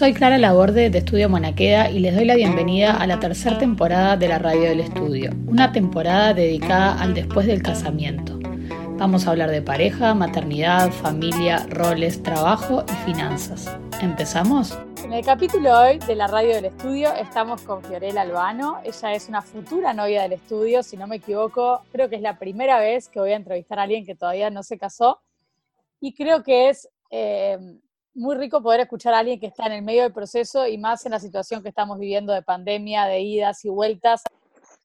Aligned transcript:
Soy 0.00 0.14
Clara 0.14 0.38
Laborde 0.38 0.88
de 0.88 0.96
Estudio 0.96 1.28
Monaqueda 1.28 1.90
y 1.90 1.98
les 1.98 2.14
doy 2.14 2.24
la 2.24 2.34
bienvenida 2.34 2.96
a 2.96 3.06
la 3.06 3.20
tercera 3.20 3.58
temporada 3.58 4.16
de 4.16 4.28
la 4.28 4.38
Radio 4.38 4.62
del 4.62 4.80
Estudio, 4.80 5.30
una 5.46 5.72
temporada 5.72 6.32
dedicada 6.32 6.98
al 6.98 7.12
después 7.12 7.46
del 7.46 7.62
casamiento. 7.62 8.38
Vamos 8.96 9.26
a 9.26 9.32
hablar 9.32 9.50
de 9.50 9.60
pareja, 9.60 10.14
maternidad, 10.14 10.90
familia, 10.90 11.66
roles, 11.68 12.22
trabajo 12.22 12.82
y 12.88 12.92
finanzas. 13.04 13.76
¿Empezamos? 14.00 14.78
En 15.04 15.12
el 15.12 15.22
capítulo 15.22 15.78
hoy 15.78 15.98
de 15.98 16.16
la 16.16 16.28
Radio 16.28 16.54
del 16.54 16.64
Estudio 16.64 17.12
estamos 17.12 17.60
con 17.60 17.84
Fiorella 17.84 18.22
Albano. 18.22 18.80
Ella 18.82 19.12
es 19.12 19.28
una 19.28 19.42
futura 19.42 19.92
novia 19.92 20.22
del 20.22 20.32
estudio, 20.32 20.82
si 20.82 20.96
no 20.96 21.08
me 21.08 21.16
equivoco. 21.16 21.82
Creo 21.92 22.08
que 22.08 22.16
es 22.16 22.22
la 22.22 22.38
primera 22.38 22.80
vez 22.80 23.10
que 23.10 23.20
voy 23.20 23.32
a 23.32 23.36
entrevistar 23.36 23.78
a 23.78 23.82
alguien 23.82 24.06
que 24.06 24.14
todavía 24.14 24.48
no 24.48 24.62
se 24.62 24.78
casó. 24.78 25.20
Y 26.00 26.14
creo 26.14 26.42
que 26.42 26.70
es 26.70 26.88
eh, 27.10 27.58
muy 28.20 28.36
rico 28.36 28.62
poder 28.62 28.80
escuchar 28.80 29.14
a 29.14 29.20
alguien 29.20 29.40
que 29.40 29.46
está 29.46 29.64
en 29.64 29.72
el 29.72 29.82
medio 29.82 30.02
del 30.02 30.12
proceso 30.12 30.66
y 30.66 30.76
más 30.76 31.06
en 31.06 31.12
la 31.12 31.18
situación 31.18 31.62
que 31.62 31.70
estamos 31.70 31.98
viviendo 31.98 32.34
de 32.34 32.42
pandemia, 32.42 33.06
de 33.06 33.20
idas 33.20 33.64
y 33.64 33.70
vueltas. 33.70 34.22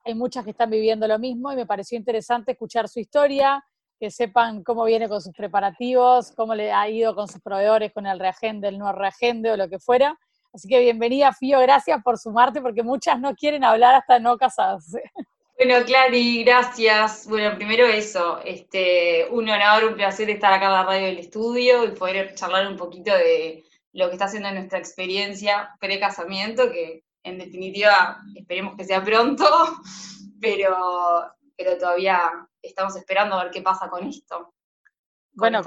Hay 0.06 0.16
muchas 0.16 0.46
que 0.46 0.52
están 0.52 0.70
viviendo 0.70 1.06
lo 1.06 1.20
mismo 1.20 1.52
y 1.52 1.58
me 1.58 1.66
pareció 1.66 1.98
interesante 1.98 2.54
escuchar 2.54 2.88
su 2.88 3.02
historia, 3.02 3.62
que 4.00 4.10
sepan 4.10 4.64
cómo 4.64 4.86
viene 4.86 5.10
con 5.10 5.22
sus 5.22 5.34
preparativos, 5.34 6.32
cómo 6.32 6.56
le 6.56 6.72
ha 6.72 6.88
ido 6.90 7.14
con 7.14 7.28
sus 7.28 7.42
proveedores, 7.42 7.92
con 7.92 8.08
el 8.08 8.20
reagende, 8.20 8.70
el 8.70 8.78
no 8.78 8.94
reagende 8.94 9.52
o 9.52 9.58
lo 9.58 9.68
que 9.68 9.80
fuera. 9.80 10.18
Así 10.54 10.70
que 10.70 10.80
bienvenida, 10.80 11.34
Fío, 11.34 11.60
gracias 11.60 12.02
por 12.04 12.18
sumarte, 12.18 12.62
porque 12.62 12.84
muchas 12.84 13.20
no 13.20 13.36
quieren 13.36 13.66
hablar 13.66 13.96
hasta 13.96 14.18
no 14.18 14.38
casarse. 14.38 15.04
Bueno, 15.58 15.86
Clary, 15.86 16.44
gracias. 16.44 17.28
Bueno, 17.28 17.56
primero 17.56 17.86
eso, 17.86 18.40
este, 18.44 19.26
un 19.32 19.50
honor, 19.50 19.86
un 19.86 19.96
placer 19.96 20.30
estar 20.30 20.52
acá 20.52 20.66
en 20.66 20.72
la 20.72 20.84
radio 20.84 21.06
del 21.08 21.20
estudio 21.20 21.86
y 21.86 21.92
poder 21.92 22.36
charlar 22.36 22.68
un 22.68 22.76
poquito 22.76 23.14
de 23.14 23.64
lo 23.94 24.08
que 24.08 24.14
está 24.14 24.26
haciendo 24.26 24.52
nuestra 24.52 24.80
experiencia 24.80 25.74
pre-casamiento, 25.80 26.70
que 26.70 27.06
en 27.24 27.38
definitiva 27.38 28.20
esperemos 28.36 28.76
que 28.76 28.84
sea 28.84 29.02
pronto, 29.02 29.46
pero, 30.42 30.76
pero 31.56 31.78
todavía 31.78 32.32
estamos 32.62 32.94
esperando 32.98 33.36
a 33.36 33.44
ver 33.44 33.52
qué 33.54 33.62
pasa 33.62 33.90
con 33.90 34.06
esto. 34.06 34.54
bueno, 35.36 35.62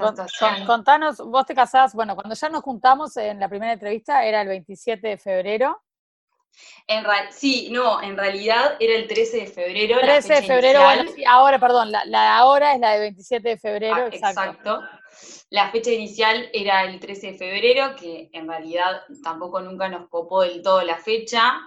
contanos, 0.67 1.17
vos 1.17 1.47
te 1.47 1.55
casás, 1.55 1.95
bueno, 1.95 2.15
cuando 2.15 2.35
ya 2.35 2.49
nos 2.49 2.61
juntamos 2.61 3.17
en 3.17 3.39
la 3.39 3.49
primera 3.49 3.73
entrevista 3.73 4.23
era 4.23 4.43
el 4.43 4.49
27 4.49 5.07
de 5.07 5.17
febrero, 5.17 5.81
en 6.87 7.05
sí, 7.31 7.69
no, 7.71 8.01
en 8.01 8.17
realidad 8.17 8.75
era 8.79 8.95
el 8.95 9.07
13 9.07 9.37
de 9.37 9.47
febrero. 9.47 9.99
13 9.99 10.33
de 10.33 10.41
febrero, 10.43 10.81
ahora, 11.27 11.59
perdón, 11.59 11.91
la, 11.91 12.03
la, 12.05 12.37
ahora 12.37 12.73
es 12.73 12.79
la 12.79 12.93
de 12.93 12.99
27 13.01 13.49
de 13.49 13.57
febrero. 13.57 13.95
Ah, 13.95 14.09
exacto. 14.11 14.81
La 15.51 15.69
fecha 15.71 15.91
inicial 15.91 16.49
era 16.53 16.83
el 16.83 16.99
13 16.99 17.31
de 17.31 17.37
febrero, 17.37 17.95
que 17.95 18.29
en 18.33 18.47
realidad 18.47 19.03
tampoco 19.23 19.61
nunca 19.61 19.87
nos 19.89 20.07
copó 20.09 20.41
del 20.41 20.61
todo 20.61 20.83
la 20.83 20.97
fecha, 20.97 21.59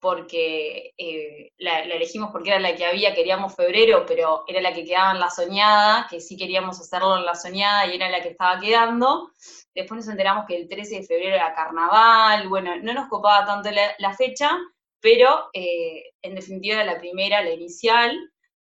porque 0.00 0.94
eh, 0.96 1.52
la, 1.58 1.80
elegimos 1.80 2.30
porque 2.30 2.50
era 2.50 2.60
la 2.60 2.74
que 2.76 2.86
había, 2.86 3.14
queríamos 3.14 3.54
febrero, 3.54 4.04
pero 4.06 4.44
era 4.46 4.60
la 4.60 4.72
que 4.72 4.84
quedaba 4.84 5.12
en 5.12 5.20
la 5.20 5.30
soñada, 5.30 6.06
que 6.08 6.20
sí 6.20 6.36
queríamos 6.36 6.80
hacerlo 6.80 7.18
en 7.18 7.24
la 7.24 7.34
soñada 7.34 7.86
y 7.86 7.96
era 7.96 8.08
la 8.08 8.22
que 8.22 8.28
estaba 8.28 8.60
quedando. 8.60 9.32
Después 9.74 9.98
nos 9.98 10.08
enteramos 10.08 10.44
que 10.46 10.56
el 10.56 10.68
13 10.68 10.96
de 10.96 11.06
febrero 11.06 11.36
era 11.36 11.54
carnaval, 11.54 12.48
bueno, 12.48 12.76
no 12.80 12.94
nos 12.94 13.08
copaba 13.08 13.44
tanto 13.44 13.70
la, 13.70 14.14
fecha, 14.14 14.56
pero 15.00 15.50
eh, 15.52 16.04
en 16.22 16.34
definitiva 16.34 16.76
era 16.76 16.92
la 16.92 16.98
primera, 16.98 17.42
la 17.42 17.50
inicial. 17.50 18.16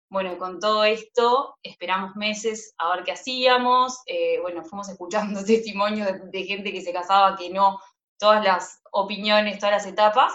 Bueno, 0.08 0.38
con 0.38 0.60
todo 0.60 0.84
esto 0.84 1.56
esperamos 1.62 2.14
meses 2.16 2.74
a 2.78 2.94
ver 2.94 3.04
qué 3.04 3.12
hacíamos. 3.12 3.98
Eh, 4.06 4.38
bueno, 4.40 4.64
fuimos 4.64 4.88
escuchando 4.88 5.44
testimonios 5.44 6.08
de 6.30 6.44
gente 6.44 6.72
que 6.72 6.80
se 6.80 6.92
casaba, 6.92 7.36
que 7.36 7.50
no, 7.50 7.78
todas 8.18 8.42
las 8.42 8.80
opiniones, 8.92 9.58
todas 9.58 9.84
las 9.84 9.86
etapas 9.86 10.32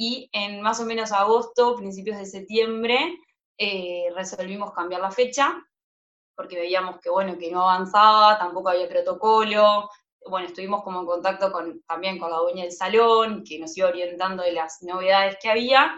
y 0.00 0.30
en 0.32 0.62
más 0.62 0.80
o 0.80 0.86
menos 0.86 1.12
agosto, 1.12 1.76
principios 1.76 2.16
de 2.16 2.24
septiembre, 2.24 3.18
eh, 3.58 4.10
resolvimos 4.16 4.72
cambiar 4.72 5.02
la 5.02 5.10
fecha, 5.10 5.62
porque 6.34 6.56
veíamos 6.56 6.98
que, 7.00 7.10
bueno, 7.10 7.36
que 7.36 7.50
no 7.50 7.68
avanzaba, 7.68 8.38
tampoco 8.38 8.70
había 8.70 8.88
protocolo, 8.88 9.90
bueno, 10.24 10.46
estuvimos 10.46 10.82
como 10.84 11.00
en 11.00 11.06
contacto 11.06 11.52
con, 11.52 11.82
también 11.82 12.18
con 12.18 12.30
la 12.30 12.38
dueña 12.38 12.62
del 12.62 12.72
salón, 12.72 13.44
que 13.46 13.58
nos 13.58 13.76
iba 13.76 13.88
orientando 13.88 14.42
de 14.42 14.52
las 14.52 14.82
novedades 14.82 15.36
que 15.38 15.50
había, 15.50 15.94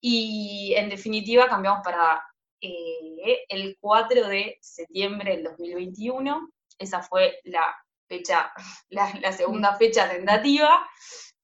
y 0.00 0.74
en 0.76 0.88
definitiva 0.88 1.46
cambiamos 1.46 1.82
para 1.84 2.20
eh, 2.60 3.44
el 3.48 3.78
4 3.80 4.26
de 4.26 4.58
septiembre 4.60 5.36
del 5.36 5.44
2021, 5.44 6.50
esa 6.76 7.02
fue 7.02 7.38
la 7.44 7.72
fecha, 8.08 8.52
la 8.88 9.30
segunda 9.30 9.76
fecha 9.76 10.10
tentativa, 10.10 10.88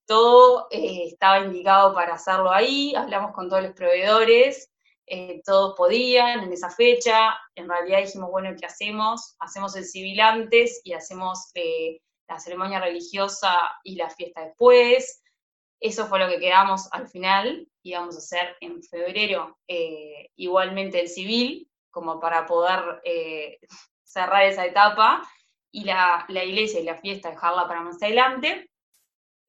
todo 0.07 0.69
eh, 0.71 1.05
estaba 1.07 1.41
indicado 1.41 1.95
para 1.95 2.15
hacerlo 2.15 2.53
ahí, 2.53 2.95
hablamos 2.95 3.33
con 3.33 3.49
todos 3.49 3.63
los 3.63 3.73
proveedores, 3.73 4.71
eh, 5.07 5.43
todos 5.45 5.75
podían 5.77 6.45
en 6.45 6.53
esa 6.53 6.71
fecha, 6.71 7.39
en 7.55 7.69
realidad 7.69 8.01
dijimos, 8.01 8.31
bueno, 8.31 8.55
¿qué 8.59 8.67
hacemos? 8.67 9.37
Hacemos 9.39 9.77
el 9.77 9.85
civil 9.85 10.21
antes 10.21 10.81
y 10.85 10.93
hacemos 10.93 11.51
eh, 11.55 12.01
la 12.29 12.39
ceremonia 12.39 12.81
religiosa 12.81 13.57
y 13.83 13.97
la 13.97 14.11
fiesta 14.11 14.43
después. 14.45 15.23
Eso 15.81 16.07
fue 16.07 16.19
lo 16.19 16.29
que 16.29 16.39
quedamos 16.39 16.89
al 16.93 17.09
final, 17.09 17.69
íbamos 17.83 18.15
a 18.15 18.19
hacer 18.19 18.57
en 18.61 18.83
febrero 18.83 19.59
igualmente 20.37 21.01
el 21.01 21.09
civil, 21.09 21.69
como 21.91 22.19
para 22.19 22.47
poder 22.47 23.03
cerrar 24.03 24.45
esa 24.45 24.65
etapa, 24.65 25.23
y 25.71 25.85
la, 25.85 26.25
la 26.29 26.45
iglesia 26.45 26.81
y 26.81 26.85
la 26.85 26.97
fiesta 26.97 27.31
dejarla 27.31 27.67
para 27.67 27.83
más 27.83 28.03
adelante 28.03 28.71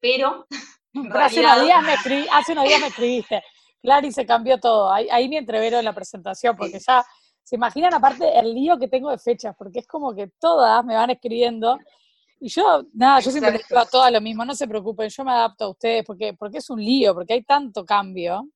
pero... 0.00 0.46
hace, 1.14 1.40
unos 1.40 1.62
días 1.62 1.82
me 1.82 1.92
hace 2.30 2.52
unos 2.52 2.64
días 2.64 2.80
me 2.80 2.86
escribiste, 2.88 3.42
Clary, 3.82 4.12
se 4.12 4.26
cambió 4.26 4.58
todo. 4.58 4.92
Ahí, 4.92 5.08
ahí 5.10 5.28
me 5.28 5.38
entrevero 5.38 5.78
en 5.78 5.84
la 5.84 5.94
presentación, 5.94 6.56
porque 6.56 6.78
ya 6.78 7.04
se 7.42 7.54
imaginan 7.54 7.94
aparte 7.94 8.38
el 8.38 8.52
lío 8.52 8.78
que 8.78 8.88
tengo 8.88 9.10
de 9.10 9.18
fechas, 9.18 9.54
porque 9.56 9.78
es 9.78 9.86
como 9.86 10.12
que 10.14 10.28
todas 10.40 10.84
me 10.84 10.96
van 10.96 11.10
escribiendo. 11.10 11.78
Y 12.40 12.48
yo, 12.48 12.82
nada, 12.92 13.20
yo 13.20 13.30
siempre 13.30 13.52
les 13.52 13.68
digo 13.68 13.80
a 13.80 13.86
todas 13.86 14.12
lo 14.12 14.20
mismo, 14.20 14.44
no 14.44 14.54
se 14.54 14.66
preocupen, 14.66 15.08
yo 15.08 15.24
me 15.24 15.30
adapto 15.30 15.64
a 15.64 15.68
ustedes, 15.70 16.04
porque, 16.04 16.34
porque 16.34 16.58
es 16.58 16.68
un 16.68 16.80
lío, 16.80 17.14
porque 17.14 17.34
hay 17.34 17.44
tanto 17.44 17.84
cambio. 17.84 18.48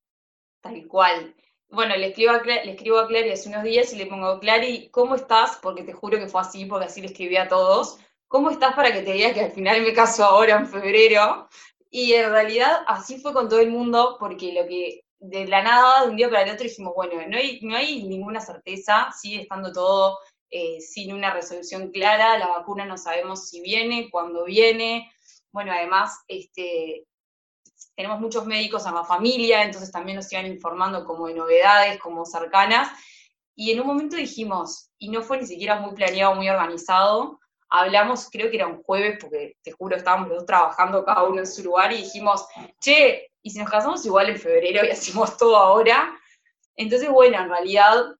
Tal 0.60 0.86
cual. 0.88 1.34
Bueno, 1.70 1.96
le 1.96 2.08
escribo, 2.08 2.32
a 2.32 2.42
le 2.42 2.72
escribo 2.72 2.98
a 2.98 3.06
Clary 3.06 3.30
hace 3.30 3.48
unos 3.48 3.62
días 3.62 3.92
y 3.92 3.96
le 3.96 4.06
pongo, 4.06 4.40
Clary, 4.40 4.88
¿cómo 4.90 5.14
estás? 5.14 5.58
Porque 5.62 5.84
te 5.84 5.92
juro 5.92 6.18
que 6.18 6.26
fue 6.26 6.40
así, 6.40 6.64
porque 6.64 6.86
así 6.86 7.00
le 7.00 7.06
escribí 7.06 7.36
a 7.36 7.46
todos. 7.46 7.98
¿Cómo 8.30 8.48
estás 8.50 8.76
para 8.76 8.92
que 8.92 9.02
te 9.02 9.12
diga 9.12 9.34
que 9.34 9.41
al 9.41 9.50
final 9.50 9.82
me 9.82 9.92
caso 9.92 10.24
ahora 10.24 10.56
en 10.56 10.68
febrero? 10.68 11.48
Y 11.91 12.12
en 12.12 12.30
realidad 12.30 12.84
así 12.86 13.18
fue 13.18 13.32
con 13.32 13.48
todo 13.48 13.58
el 13.58 13.70
mundo, 13.70 14.16
porque 14.20 14.52
lo 14.52 14.68
que 14.68 15.02
de 15.18 15.48
la 15.48 15.62
nada, 15.62 16.04
de 16.04 16.10
un 16.10 16.16
día 16.16 16.30
para 16.30 16.42
el 16.42 16.50
otro, 16.50 16.62
dijimos, 16.62 16.94
bueno, 16.94 17.14
no 17.26 17.36
hay, 17.36 17.58
no 17.62 17.76
hay 17.76 18.04
ninguna 18.04 18.41
certeza, 18.41 19.10
sigue 19.20 19.42
estando 19.42 19.72
todo 19.72 20.20
eh, 20.48 20.80
sin 20.80 21.12
una 21.12 21.34
resolución 21.34 21.91
clara, 21.91 22.38
la 22.38 22.46
vacuna 22.46 22.86
no 22.86 22.96
sabemos 22.96 23.48
si 23.48 23.60
viene, 23.60 24.08
cuándo 24.10 24.44
viene, 24.44 25.10
bueno, 25.50 25.72
además, 25.72 26.20
este, 26.28 27.06
tenemos 27.97 28.20
muchos 28.20 28.47
médicos 28.47 28.86
en 28.86 28.94
la 28.94 29.04
familia, 29.04 29.64
entonces 29.64 29.91
también 29.91 30.16
nos 30.16 30.32
iban 30.32 30.47
informando 30.47 31.04
como 31.04 31.26
de 31.26 31.34
novedades, 31.34 31.98
como 31.98 32.24
cercanas, 32.24 32.92
y 33.56 33.72
en 33.72 33.80
un 33.80 33.88
momento 33.88 34.14
dijimos, 34.14 34.88
y 34.98 35.08
no 35.08 35.20
fue 35.20 35.38
ni 35.41 35.47
siquiera 35.47 35.80
muy 35.80 35.97
planeado, 35.97 36.36
muy 36.36 36.48
organizado, 36.48 37.39
hablamos, 37.70 38.28
creo 38.31 38.50
que 38.50 38.56
era 38.56 38.66
un 38.66 38.82
jueves, 38.82 39.19
porque 39.20 39.56
te 39.62 39.72
juro, 39.72 39.97
estábamos 39.97 40.28
los 40.28 40.38
dos 40.38 40.47
trabajando 40.47 41.04
cada 41.04 41.22
uno 41.25 41.38
en 41.38 41.47
su 41.47 41.62
lugar 41.62 41.92
y 41.92 41.98
dijimos, 41.98 42.47
che, 42.81 43.31
¿y 43.42 43.50
si 43.50 43.58
nos 43.58 43.70
casamos 43.70 44.04
igual 44.04 44.28
en 44.28 44.38
febrero 44.38 44.84
y 44.84 44.91
hacemos 44.91 45.36
todo 45.36 45.56
ahora? 45.56 46.12
Entonces, 46.76 47.09
bueno, 47.09 47.38
en 47.38 47.48
realidad 47.48 48.16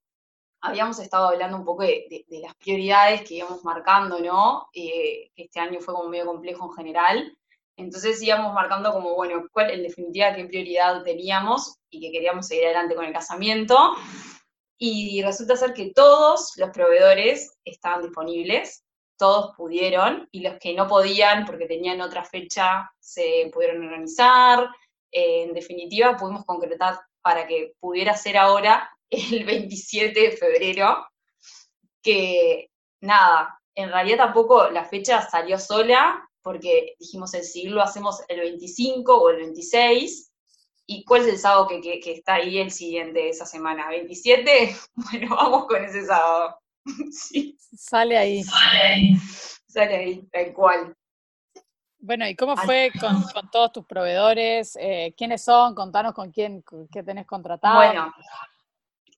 habíamos 0.61 0.99
estado 0.99 1.29
hablando 1.29 1.57
un 1.57 1.65
poco 1.65 1.83
de, 1.83 2.25
las 2.29 2.55
prioridades 2.57 3.23
que 3.23 3.35
íbamos 3.35 3.65
marcando, 3.65 4.19
¿no? 4.21 4.69
Eh, 4.73 5.31
este 5.35 5.61
año 5.61 5.81
fue 5.81 5.95
como 5.95 6.09
medio 6.09 6.27
complejo 6.27 6.67
en 6.67 6.77
general. 6.77 7.39
Entonces 7.77 8.21
íbamos 8.23 8.53
marcando 8.53 8.93
como, 8.93 9.15
bueno, 9.15 9.47
cuál 9.53 9.71
en 9.71 9.83
definitiva 9.83 10.35
qué 10.35 10.45
prioridad 10.45 11.03
teníamos 11.03 11.79
y 11.89 12.01
que 12.01 12.13
queríamos 12.13 12.47
seguir 12.47 12.67
adelante 12.67 12.95
con 12.95 13.07
el 13.07 13.13
casamiento. 13.13 13.95
Y 14.77 15.23
resulta 15.23 15.57
ser 15.57 15.73
que 15.73 15.93
todos 15.95 16.53
los 16.57 16.71
proveedores 16.71 17.59
estaban 17.65 18.03
disponibles, 18.03 18.85
todos 19.21 19.55
pudieron 19.55 20.27
y 20.33 20.41
los 20.41 20.59
que 20.59 20.73
no 20.73 20.89
podían 20.89 21.45
porque 21.45 21.67
tenían 21.67 22.01
otra 22.01 22.25
fecha 22.25 22.91
se 22.99 23.51
pudieron 23.53 23.85
organizar. 23.85 24.67
Eh, 25.13 25.43
en 25.43 25.53
definitiva, 25.53 26.17
pudimos 26.17 26.47
concretar 26.47 26.99
para 27.21 27.47
que 27.47 27.75
pudiera 27.79 28.17
ser 28.17 28.39
ahora 28.39 28.91
el 29.11 29.45
27 29.45 30.19
de 30.19 30.31
febrero, 30.33 31.07
que 32.03 32.71
nada, 33.03 33.61
en 33.75 33.91
realidad 33.91 34.17
tampoco 34.17 34.71
la 34.71 34.87
fecha 34.87 35.21
salió 35.29 35.59
sola, 35.59 36.27
porque 36.41 36.95
dijimos 36.99 37.35
el 37.35 37.45
siglo 37.45 37.83
hacemos 37.83 38.23
el 38.29 38.41
25 38.41 39.15
o 39.15 39.29
el 39.29 39.37
26, 39.37 40.33
¿y 40.87 41.05
cuál 41.05 41.23
es 41.23 41.29
el 41.29 41.39
sábado 41.39 41.69
que, 41.69 41.83
que 42.01 42.13
está 42.13 42.37
ahí 42.37 42.57
el 42.57 42.71
siguiente 42.71 43.21
de 43.21 43.29
esa 43.29 43.45
semana? 43.45 43.91
¿27? 43.91 44.75
Bueno, 44.95 45.37
vamos 45.37 45.67
con 45.67 45.85
ese 45.85 46.07
sábado. 46.07 46.60
Sale 47.77 48.19
ahí. 48.19 48.43
Sale 48.43 48.79
ahí. 48.79 49.17
Sale 49.67 49.97
ahí, 49.97 50.29
tal 50.33 50.53
cual. 50.53 50.97
Bueno, 51.99 52.27
¿y 52.29 52.35
cómo 52.35 52.57
fue 52.57 52.91
con, 53.01 53.51
todos 53.51 53.73
tus 53.73 53.87
proveedores? 53.87 54.77
Eh, 54.81 55.15
¿Quiénes 55.17 55.45
son? 55.45 55.75
Contanos 55.75 56.15
con 56.15 56.31
quién 56.31 56.65
qué 56.91 57.03
tenés 57.03 57.27
contratado. 57.27 57.77
Bueno, 57.77 58.13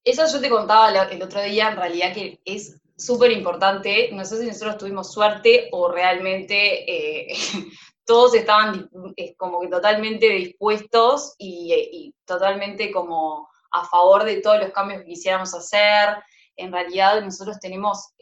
eso 0.05 0.27
yo 0.27 0.41
te 0.41 0.51
contaba 0.51 0.91
el 1.11 1.23
otro 1.23 1.43
día, 1.43 1.71
en 1.71 1.77
realidad 1.77 2.13
que 2.13 2.41
es 2.45 2.81
súper 2.97 3.31
importante. 3.31 4.11
No 4.13 4.25
sé 4.25 4.41
si 4.41 4.47
nosotros 4.47 4.79
tuvimos 4.79 5.13
suerte 5.13 5.69
o 5.73 5.91
realmente 5.91 7.31
eh, 7.31 7.35
todos 8.05 8.35
estaban 8.35 8.91
eh, 9.17 9.35
como 9.37 9.61
que 9.61 9.69
totalmente 9.69 10.29
dispuestos 10.29 11.35
y, 11.39 12.15
totalmente 12.25 12.91
como 12.91 13.49
a 13.71 13.85
favor 13.87 14.25
de 14.25 14.41
todos 14.41 14.61
los 14.61 14.71
cambios 14.71 15.01
que 15.01 15.09
quisiéramos 15.09 15.55
hacer. 15.55 16.17
En 16.57 16.73
realidad 16.73 17.23
nosotros 17.23 17.59
tenemos 17.61 18.15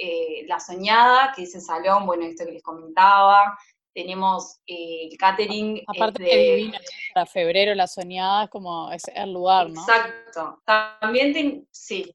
la 0.46 0.60
soñada, 0.60 1.32
que 1.34 1.42
es 1.42 1.54
el 1.54 1.60
salón, 1.60 2.06
bueno, 2.06 2.24
esto 2.24 2.44
que 2.44 2.52
les 2.52 2.62
comentaba, 2.62 3.56
tenemos 3.94 4.60
eh, 4.66 5.08
el 5.10 5.18
catering. 5.18 5.82
Aparte 5.86 6.22
de 6.22 6.36
divina, 6.36 6.80
para 7.14 7.26
febrero 7.26 7.74
la 7.74 7.86
soñada 7.86 8.44
es 8.44 8.50
como 8.50 8.90
es 8.92 9.02
el 9.14 9.32
lugar, 9.32 9.70
¿no? 9.70 9.80
Exacto. 9.80 10.62
También, 10.64 11.66
sí. 11.70 12.14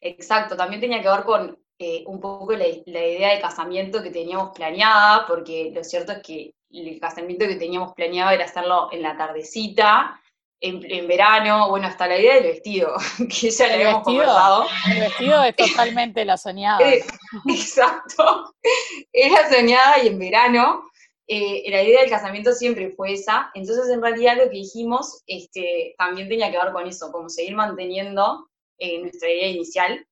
Exacto, 0.00 0.56
también 0.56 0.80
tenía 0.80 1.02
que 1.02 1.08
ver 1.08 1.24
con 1.24 1.58
eh, 1.78 2.04
un 2.06 2.20
poco 2.20 2.52
la, 2.52 2.68
idea 2.68 3.34
de 3.34 3.40
casamiento 3.40 4.02
que 4.02 4.10
teníamos 4.10 4.50
planeada, 4.54 5.26
porque 5.26 5.72
lo 5.74 5.82
cierto 5.82 6.12
es 6.12 6.22
que 6.22 6.54
el 6.70 7.00
casamiento 7.00 7.46
que 7.46 7.56
teníamos 7.56 7.94
planeado 7.94 8.30
era 8.30 8.44
hacerlo 8.44 8.88
en 8.92 9.02
la 9.02 9.16
tardecita, 9.16 10.20
en, 10.60 11.06
verano, 11.06 11.68
bueno, 11.68 11.86
hasta 11.86 12.06
la 12.06 12.18
idea 12.18 12.34
del 12.34 12.44
vestido, 12.44 12.94
que 13.40 13.50
ya 13.50 13.66
le 13.68 13.74
habíamos 13.74 14.02
conversado. 14.02 14.66
El 14.90 15.00
vestido 15.00 15.44
es 15.44 15.56
totalmente 15.56 16.24
la 16.24 16.36
soñada. 16.36 16.80
Eh, 16.80 17.04
exacto, 17.48 18.54
es 19.12 19.32
la 19.32 19.50
soñada 19.50 20.02
y 20.02 20.08
en 20.08 20.18
verano. 20.18 20.84
Eh, 21.30 21.70
la 21.70 21.82
idea 21.82 22.00
del 22.00 22.10
casamiento 22.10 22.52
siempre 22.52 22.90
fue 22.90 23.12
esa, 23.12 23.50
entonces 23.52 23.90
en 23.90 24.00
realidad 24.00 24.38
lo 24.38 24.44
que 24.44 24.56
dijimos 24.56 25.22
este, 25.26 25.94
también 25.98 26.26
tenía 26.26 26.50
que 26.50 26.56
ver 26.56 26.72
con 26.72 26.86
eso, 26.86 27.12
como 27.12 27.28
seguir 27.28 27.54
manteniendo 27.54 28.48
eh, 28.78 28.98
nuestra 29.00 29.28
idea 29.28 29.48
inicial. 29.48 30.06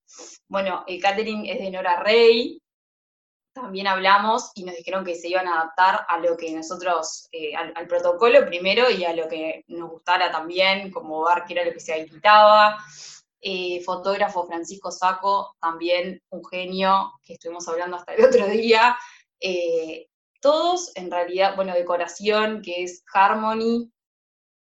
Bueno, 0.47 0.83
el 0.85 1.01
catering 1.01 1.47
es 1.47 1.57
de 1.57 1.71
Nora 1.71 2.03
Rey, 2.03 2.61
también 3.61 3.87
hablamos 3.87 4.51
y 4.55 4.63
nos 4.63 4.75
dijeron 4.75 5.03
que 5.03 5.15
se 5.15 5.27
iban 5.27 5.47
a 5.47 5.61
adaptar 5.61 6.05
a 6.07 6.19
lo 6.19 6.37
que 6.37 6.51
nosotros, 6.51 7.27
eh, 7.31 7.55
al, 7.55 7.87
protocolo 7.87 8.45
primero 8.45 8.89
y 8.89 9.03
a 9.03 9.13
lo 9.13 9.27
que 9.27 9.63
nos 9.67 9.89
gustara 9.89 10.31
también, 10.31 10.91
como 10.91 11.25
ver 11.25 11.43
qué 11.47 11.53
era 11.53 11.65
lo 11.65 11.73
que 11.73 11.79
se 11.79 11.93
habilitaba. 11.93 12.77
Eh, 13.41 13.81
fotógrafo 13.83 14.45
Francisco 14.47 14.91
Saco, 14.91 15.55
también 15.59 16.21
un 16.29 16.43
genio, 16.45 17.13
que 17.23 17.33
estuvimos 17.33 17.67
hablando 17.67 17.97
hasta 17.97 18.13
el 18.13 18.25
otro 18.25 18.47
día. 18.47 18.97
Eh, 19.39 20.07
todos, 20.39 20.95
en 20.95 21.11
realidad, 21.11 21.55
bueno, 21.55 21.73
decoración, 21.73 22.61
que 22.61 22.83
es 22.83 23.03
Harmony, 23.13 23.91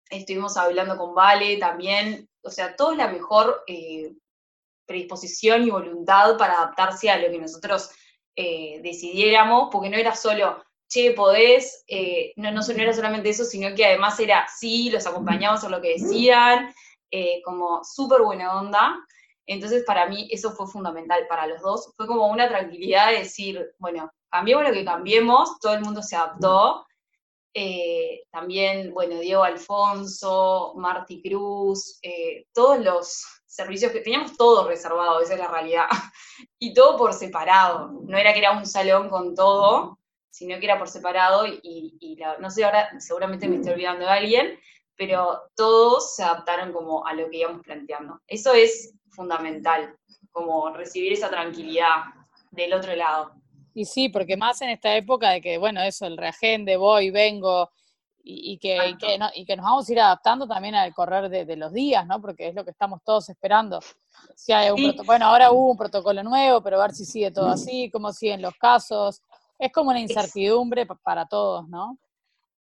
estuvimos 0.10 0.58
hablando 0.58 0.98
con 0.98 1.14
Vale 1.14 1.58
también, 1.58 2.30
o 2.42 2.50
sea, 2.50 2.76
toda 2.76 2.96
la 2.96 3.08
mejor 3.08 3.64
predisposición 4.86 5.64
y 5.64 5.72
voluntad 5.72 6.38
para 6.38 6.54
adaptarse 6.54 7.10
a 7.10 7.18
lo 7.18 7.30
que 7.30 7.40
nosotros 7.40 7.90
eh, 8.36 8.82
decidiéramos, 8.82 9.70
porque 9.72 9.90
no 9.90 9.98
era 9.98 10.14
solo, 10.14 10.62
che, 10.90 11.12
podés, 11.12 11.86
eh, 11.88 12.34
no, 12.36 12.52
no, 12.52 12.62
era 12.62 12.94
solamente 12.94 13.30
eso, 13.30 13.46
sino 13.46 13.74
que 13.74 13.86
además 13.86 14.20
era, 14.20 14.46
sí, 14.54 14.90
los 14.90 15.08
acompañamos 15.08 15.64
a 15.64 15.70
lo 15.70 15.82
que 15.82 15.94
decían, 16.00 16.74
eh, 17.12 17.42
como 17.44 17.84
súper 17.84 18.22
buena 18.22 18.60
onda. 18.60 18.96
Entonces, 19.46 19.84
para 19.86 20.08
mí 20.08 20.28
eso 20.32 20.52
fue 20.52 20.68
fundamental, 20.68 21.28
para 21.28 21.48
los 21.48 21.62
dos, 21.62 21.94
fue 21.96 22.08
como 22.08 22.28
una 22.28 22.50
tranquilidad 22.50 23.12
de 23.12 23.20
decir, 23.20 23.74
bueno, 23.80 24.12
cambiemos 24.30 24.66
lo 24.66 24.74
que 24.74 24.84
cambiemos, 24.84 25.58
todo 25.60 25.74
el 25.74 25.82
mundo 25.82 26.02
se 26.02 26.16
adaptó. 26.16 26.86
también, 28.32 28.94
bueno, 28.94 29.20
Diego 29.20 29.44
Alfonso, 29.44 30.74
Marty 30.76 31.22
Cruz, 31.22 32.02
todos 32.54 32.80
los 32.80 33.35
servicios 33.56 33.92
que 33.92 34.02
teníamos 34.02 34.36
todo 34.36 34.68
reservado, 34.68 35.22
esa 35.22 35.34
es 35.34 35.40
la 35.40 35.48
realidad, 35.48 35.88
y 36.60 36.74
todo 36.74 36.98
por 36.98 37.14
separado, 37.14 38.02
no 38.04 38.18
era 38.18 38.34
que 38.34 38.40
era 38.40 38.52
un 38.52 38.66
salón 38.66 39.10
con 39.10 39.34
todo, 39.34 40.00
sino 40.30 40.60
que 40.60 40.66
era 40.66 40.78
por 40.78 40.90
separado 40.90 41.48
y, 41.48 42.18
no 42.40 42.50
sé, 42.50 42.66
ahora 42.66 42.90
seguramente 43.00 43.48
me 43.48 43.56
estoy 43.56 43.74
olvidando 43.74 44.06
de 44.06 44.12
alguien, 44.12 44.60
pero 44.98 45.44
todos 45.56 46.14
se 46.16 46.24
adaptaron 46.24 46.74
como 46.74 47.08
a 47.08 47.14
lo 47.14 47.30
que 47.30 47.38
íbamos 47.38 47.62
planteando. 47.62 48.20
Eso 48.28 48.54
es 48.54 48.94
fundamental, 49.12 49.96
como 50.32 50.72
recibir 50.72 51.14
esa 51.14 51.30
tranquilidad 51.30 52.04
del 52.52 52.74
otro 52.74 52.94
lado. 52.96 53.32
Y 53.74 53.86
sí, 53.86 54.10
porque 54.10 54.36
más 54.36 54.62
en 54.62 54.70
esta 54.70 54.96
época 54.98 55.32
de 55.32 55.42
que, 55.42 55.58
bueno, 55.58 55.82
eso, 55.82 56.06
el 56.06 56.18
reagende, 56.18 56.76
voy, 56.76 57.12
vengo, 57.12 57.72
y, 58.28 58.58
que, 58.58 58.96
y, 59.36 59.46
que 59.46 59.56
nos 59.56 59.66
vamos 59.66 59.88
a 59.88 59.92
ir 59.92 60.00
adaptando 60.00 60.48
también 60.48 60.74
al 60.74 60.94
correr 60.96 61.30
de, 61.30 61.56
los 61.56 61.72
días, 61.72 62.08
¿no? 62.08 62.20
Porque 62.20 62.48
es 62.48 62.56
lo 62.56 62.66
que 62.66 62.72
estamos 62.72 63.02
todos 63.04 63.30
esperando. 63.30 63.80
Si 64.36 64.52
hay 64.52 64.72
un 64.72 64.96
bueno, 65.06 65.28
ahora 65.28 65.52
hubo 65.52 65.72
un 65.72 65.78
protocolo 65.78 66.24
nuevo, 66.24 66.62
pero 66.62 66.80
a 66.82 66.88
ver 66.88 66.96
si 66.96 67.06
sigue 67.06 67.30
todo 67.30 67.50
así, 67.50 67.92
cómo 67.92 68.12
siguen 68.12 68.42
los 68.42 68.56
casos. 68.56 69.22
Es 69.60 69.72
como 69.72 69.92
una 69.92 70.00
incertidumbre 70.00 70.88
para 71.04 71.28
todos, 71.28 71.68
¿no? 71.70 72.00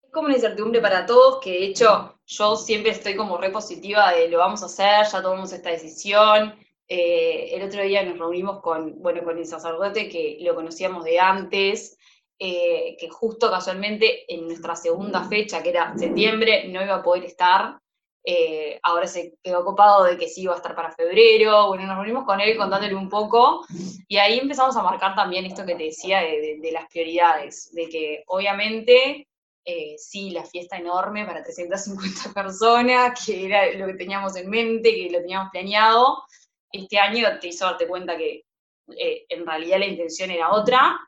Es 0.02 0.10
como 0.12 0.26
una 0.26 0.34
incertidumbre 0.34 0.82
para 0.82 1.06
todos, 1.06 1.40
que 1.40 1.50
de 1.50 1.64
hecho 1.64 2.18
yo 2.26 2.56
siempre 2.56 2.92
estoy 2.92 3.16
como 3.16 3.38
re 3.38 3.50
positiva 3.50 4.12
de 4.12 4.28
lo 4.28 4.38
vamos 4.38 4.62
a 4.62 4.66
hacer, 4.66 5.06
ya 5.10 5.22
tomamos 5.22 5.50
esta 5.52 5.70
decisión. 5.70 6.54
Eh, 6.86 7.54
el 7.54 7.62
otro 7.62 7.82
día 7.82 8.04
nos 8.04 8.18
reunimos 8.18 8.60
con, 8.60 9.00
bueno, 9.00 9.24
con 9.24 9.38
el 9.38 9.46
sacerdote 9.46 10.10
que 10.10 10.36
lo 10.42 10.54
conocíamos 10.54 11.04
de 11.04 11.18
antes, 11.18 11.96
eh, 12.38 12.96
que 12.98 13.08
justo 13.08 13.50
casualmente 13.50 14.32
en 14.32 14.46
nuestra 14.46 14.74
segunda 14.74 15.24
fecha, 15.24 15.62
que 15.62 15.70
era 15.70 15.96
septiembre, 15.96 16.68
no 16.68 16.82
iba 16.82 16.96
a 16.96 17.02
poder 17.02 17.24
estar. 17.24 17.78
Eh, 18.26 18.80
ahora 18.82 19.06
se 19.06 19.34
quedó 19.42 19.60
ocupado 19.60 20.04
de 20.04 20.16
que 20.16 20.28
sí 20.28 20.42
iba 20.42 20.54
a 20.54 20.56
estar 20.56 20.74
para 20.74 20.90
febrero. 20.90 21.68
Bueno, 21.68 21.86
nos 21.86 21.96
reunimos 21.96 22.24
con 22.24 22.40
él 22.40 22.56
contándole 22.56 22.94
un 22.94 23.08
poco 23.08 23.64
y 24.08 24.16
ahí 24.16 24.38
empezamos 24.38 24.76
a 24.76 24.82
marcar 24.82 25.14
también 25.14 25.44
esto 25.44 25.64
que 25.64 25.74
te 25.74 25.84
decía 25.84 26.20
de, 26.20 26.70
las 26.72 26.88
prioridades, 26.88 27.70
de 27.72 27.88
que 27.88 28.24
obviamente 28.26 29.28
eh, 29.64 29.94
sí, 29.98 30.30
la 30.30 30.44
fiesta 30.44 30.76
enorme 30.78 31.26
para 31.26 31.42
350 31.42 32.32
personas, 32.34 33.24
que 33.24 33.46
era 33.46 33.72
lo 33.74 33.86
que 33.86 33.94
teníamos 33.94 34.34
en 34.36 34.50
mente, 34.50 34.94
que 34.94 35.10
lo 35.10 35.20
teníamos 35.20 35.50
planeado. 35.50 36.24
Este 36.72 36.98
año 36.98 37.38
te 37.40 37.48
hizo 37.48 37.66
darte 37.66 37.86
cuenta 37.86 38.16
que 38.16 38.44
eh, 38.88 39.24
en 39.28 39.46
realidad 39.46 39.78
la 39.78 39.86
intención 39.86 40.30
era 40.30 40.52
otra, 40.52 40.98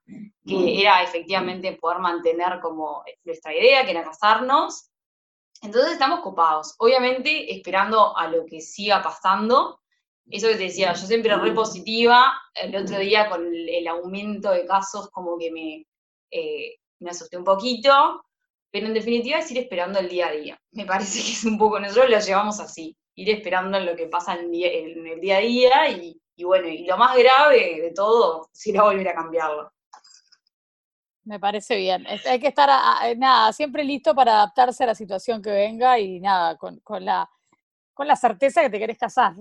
que 0.47 0.80
era 0.80 1.02
efectivamente 1.02 1.73
poder 1.73 1.99
mantener 1.99 2.61
como 2.61 3.04
nuestra 3.25 3.54
idea, 3.54 3.85
que 3.85 3.90
era 3.90 4.04
casarnos. 4.04 4.90
Entonces 5.62 5.92
estamos 5.92 6.21
copados, 6.21 6.75
obviamente 6.78 7.52
esperando 7.54 8.16
a 8.16 8.28
lo 8.28 8.45
que 8.47 8.61
siga 8.61 9.02
pasando. 9.02 9.80
Eso 10.28 10.49
que 10.49 10.56
te 10.56 10.64
decía, 10.64 10.92
yo 10.92 11.06
siempre 11.06 11.37
re 11.37 11.52
positiva, 11.52 12.33
el 12.54 12.75
otro 12.75 12.99
día 12.99 13.28
con 13.28 13.47
el, 13.47 13.87
aumento 13.88 14.50
de 14.50 14.66
casos 14.66 15.09
como 15.11 15.38
que 15.38 15.52
me, 15.52 15.87
eh, 16.30 16.78
me 16.99 17.11
asusté 17.11 17.37
un 17.37 17.45
poquito, 17.45 18.25
pero 18.71 18.87
en 18.87 18.95
definitiva 18.95 19.38
es 19.38 19.50
ir 19.52 19.59
esperando 19.59 20.00
el 20.00 20.09
día 20.09 20.28
a 20.28 20.33
día. 20.33 20.61
Me 20.73 20.85
parece 20.85 21.23
que 21.23 21.33
es 21.33 21.45
un 21.45 21.59
poco, 21.59 21.78
nosotros 21.78 22.11
lo 22.11 22.18
llevamos 22.18 22.59
así, 22.59 22.97
ir 23.14 23.30
esperando 23.30 23.78
en 23.78 23.87
lo 23.87 23.95
que 23.95 24.09
pasa 24.09 24.35
en 24.35 24.47
el 24.47 25.21
día 25.21 25.37
a 25.37 25.40
día 25.40 25.90
y, 25.90 26.21
y 26.37 26.45
bueno, 26.45 26.69
y 26.69 26.85
lo 26.85 26.97
más 26.99 27.16
grave 27.16 27.81
de 27.81 27.93
todo, 27.93 28.49
si 28.52 28.71
no 28.73 28.85
volver 28.85 29.09
a 29.09 29.14
cambiarlo. 29.14 29.73
Me 31.25 31.40
parece 31.40 31.76
bien. 31.76 32.07
Hay 32.07 32.38
que 32.38 32.49
estar, 32.49 32.69
nada, 33.16 33.52
siempre 33.52 33.83
listo 33.83 34.14
para 34.14 34.35
adaptarse 34.35 34.85
a 34.85 34.88
la 34.88 34.95
situación 34.95 35.43
que 35.43 35.50
venga 35.50 35.99
y 35.99 36.21
nada, 36.21 36.57
con, 36.57 36.81
la, 37.00 37.28
con 37.95 38.07
la 38.07 38.14
certeza 38.14 38.62
que 38.62 38.71
te 38.71 38.78
querés 38.78 38.99
casar. 38.99 39.35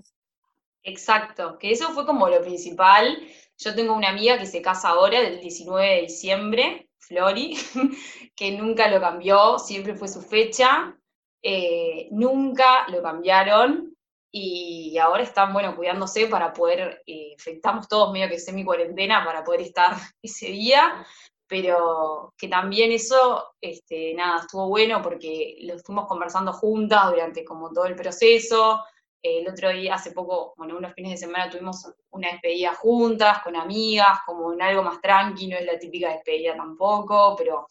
Exacto, 0.82 1.60
que 1.60 1.72
eso 1.72 1.90
fue 1.90 2.06
como 2.06 2.28
lo 2.28 2.42
principal. 2.42 3.20
Yo 3.58 3.76
tengo 3.76 3.94
una 3.94 4.10
amiga 4.10 4.40
que 4.40 4.48
se 4.48 4.62
casa 4.62 4.90
ahora, 4.90 5.22
del 5.22 5.42
19 5.42 5.88
de 5.88 6.02
diciembre, 6.02 6.90
Flori, 6.98 7.56
que 8.36 8.52
nunca 8.52 8.88
lo 8.88 9.00
cambió, 9.00 9.60
siempre 9.60 9.96
fue 9.96 10.08
su 10.08 10.22
fecha, 10.22 10.96
eh, 11.44 12.08
nunca 12.12 12.88
lo 12.88 13.04
cambiaron 13.04 13.95
y 14.38 14.98
ahora 14.98 15.24
están, 15.24 15.54
bueno, 15.54 15.78
cuidándose 15.78 16.28
para 16.28 16.52
poder, 16.52 17.02
eh, 17.08 17.38
estamos 17.46 17.88
todos 17.88 18.12
medio 18.12 18.28
que 18.28 18.38
semi-cuarentena 18.38 19.24
para 19.24 19.46
poder 19.46 19.62
estar 19.62 19.96
ese 20.22 20.48
día, 20.48 21.06
pero 21.48 22.34
que 22.38 22.50
también 22.50 22.92
eso, 22.92 23.56
este, 23.62 24.14
nada, 24.14 24.42
estuvo 24.42 24.68
bueno 24.68 25.02
porque 25.02 25.56
lo 25.62 25.80
fuimos 25.80 26.06
conversando 26.06 26.52
juntas 26.52 27.12
durante 27.12 27.46
como 27.46 27.72
todo 27.72 27.86
el 27.86 27.96
proceso. 27.96 28.84
El 29.22 29.48
otro 29.48 29.70
día, 29.70 29.96
hace 29.96 30.12
poco, 30.12 30.54
bueno, 30.58 30.76
unos 30.76 30.94
fines 30.94 31.12
de 31.12 31.18
semana 31.18 31.50
tuvimos 31.50 31.90
una 32.10 32.32
despedida 32.34 32.76
juntas, 32.76 33.42
con 33.42 33.56
amigas, 33.56 34.20
como 34.26 34.52
en 34.52 34.62
algo 34.62 34.84
más 34.84 35.00
tranquilo, 35.00 35.54
no 35.56 35.60
es 35.62 35.66
la 35.66 35.80
típica 35.80 36.10
despedida 36.10 36.58
tampoco, 36.58 37.38
pero 37.38 37.68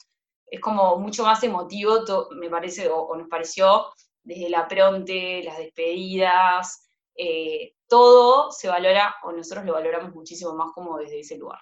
es 0.47 0.61
como 0.61 0.97
mucho 0.97 1.25
más 1.25 1.43
emotivo, 1.43 2.05
me 2.31 2.49
parece, 2.49 2.89
o 2.89 3.15
nos 3.15 3.29
pareció, 3.29 3.85
desde 4.25 4.51
la 4.51 4.67
pronte, 4.67 5.43
las 5.45 5.59
despedidas, 5.59 6.89
eh, 7.15 7.75
todo 7.87 8.51
se 8.51 8.69
valora, 8.69 9.15
o 9.23 9.33
nosotros 9.33 9.65
lo 9.65 9.75
valoramos 9.75 10.15
muchísimo 10.15 10.55
más 10.55 10.73
como 10.73 10.99
desde 10.99 11.21
ese 11.21 11.39
lugar. 11.39 11.61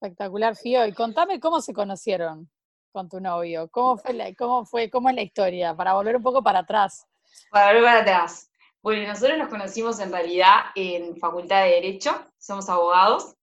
Espectacular, 0.00 0.56
Fío. 0.56 0.86
Y 0.86 0.92
contame 0.92 1.40
cómo 1.40 1.60
se 1.60 1.72
conocieron 1.72 2.50
con 2.92 3.08
tu 3.08 3.20
novio. 3.20 3.68
¿Cómo 3.70 3.96
fue, 3.96 4.12
la, 4.12 4.34
cómo 4.34 4.64
fue, 4.64 4.90
cómo 4.90 5.08
es 5.08 5.14
la 5.14 5.22
historia? 5.22 5.74
Para 5.74 5.94
volver 5.94 6.16
un 6.16 6.22
poco 6.22 6.42
para 6.42 6.60
atrás. 6.60 7.06
Para 7.50 7.68
volver 7.68 7.84
para 7.84 8.00
atrás. 8.00 8.50
Bueno, 8.82 9.06
nosotros 9.06 9.38
nos 9.38 9.48
conocimos 9.48 10.00
en 10.00 10.10
realidad 10.10 10.56
en 10.74 11.16
Facultad 11.18 11.64
de 11.64 11.70
Derecho, 11.72 12.18
somos 12.38 12.68
abogados. 12.70 13.36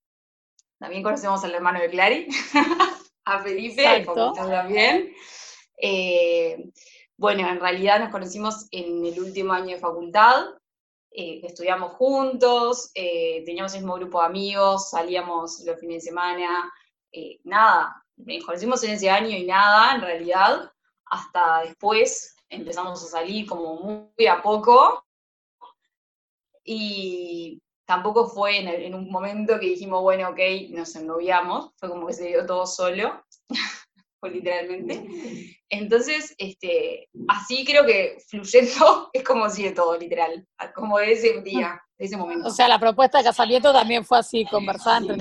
También 0.78 1.02
conocemos 1.02 1.42
al 1.44 1.54
hermano 1.54 1.80
de 1.80 1.90
Clary, 1.90 2.28
a 3.24 3.40
Felipe, 3.40 4.04
también. 4.34 5.12
Eh, 5.80 6.70
bueno, 7.18 7.46
en 7.48 7.60
realidad 7.60 8.00
nos 8.00 8.10
conocimos 8.10 8.66
en 8.70 9.04
el 9.04 9.20
último 9.20 9.52
año 9.52 9.74
de 9.74 9.80
facultad, 9.80 10.46
eh, 11.10 11.40
estudiamos 11.42 11.92
juntos, 11.92 12.90
eh, 12.94 13.42
teníamos 13.44 13.74
el 13.74 13.80
mismo 13.80 13.96
grupo 13.96 14.20
de 14.20 14.26
amigos, 14.26 14.90
salíamos 14.90 15.60
los 15.66 15.78
fines 15.78 16.04
de 16.04 16.08
semana, 16.08 16.72
nada, 17.44 18.04
nos 18.16 18.44
conocimos 18.44 18.82
en 18.84 18.92
ese 18.92 19.10
año 19.10 19.36
y 19.36 19.44
nada, 19.44 19.94
en 19.94 20.00
realidad, 20.00 20.72
hasta 21.06 21.62
después 21.62 22.36
empezamos 22.48 23.02
a 23.02 23.06
salir 23.06 23.46
como 23.46 23.76
muy 23.76 24.26
a 24.26 24.40
poco, 24.40 25.04
y 26.70 27.62
tampoco 27.86 28.28
fue 28.28 28.58
en, 28.58 28.94
un 28.94 29.10
momento 29.10 29.58
que 29.58 29.66
dijimos, 29.66 30.02
bueno, 30.02 30.28
ok, 30.28 30.38
nos 30.68 30.94
ennoviamos, 30.94 31.70
fue 31.76 31.88
como 31.88 32.06
que 32.06 32.12
se 32.12 32.26
dio 32.26 32.44
todo 32.44 32.66
solo, 32.66 33.24
fue 34.20 34.30
literalmente. 34.30 35.60
Entonces, 35.68 36.34
este, 36.38 37.08
así 37.28 37.64
creo 37.64 37.84
que 37.84 38.18
fluyendo 38.28 39.10
es 39.12 39.24
como 39.24 39.48
sigue 39.50 39.72
todo, 39.72 39.96
literal, 39.98 40.46
como 40.74 40.98
de 40.98 41.12
ese 41.12 41.40
día, 41.42 41.80
de 41.98 42.04
ese 42.04 42.16
momento. 42.16 42.48
O 42.48 42.50
sea, 42.50 42.68
la 42.68 42.78
propuesta 42.78 43.18
de 43.18 43.24
casamiento 43.24 43.72
también 43.72 44.04
fue 44.04 44.18
así, 44.18 44.44
conversada 44.46 44.98
entre 44.98 45.16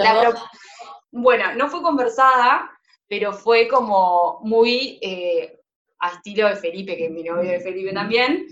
Bueno, 1.12 1.56
no 1.56 1.70
fue 1.70 1.82
conversada, 1.82 2.70
pero 3.08 3.34
fue 3.34 3.68
como 3.68 4.40
muy 4.44 5.00
eh, 5.02 5.60
a 6.00 6.10
estilo 6.10 6.48
de 6.48 6.56
Felipe, 6.56 6.96
que 6.96 7.06
es 7.06 7.12
mi 7.12 7.24
novio 7.24 7.52
de 7.52 7.60
Felipe 7.60 7.94
también, 7.94 8.48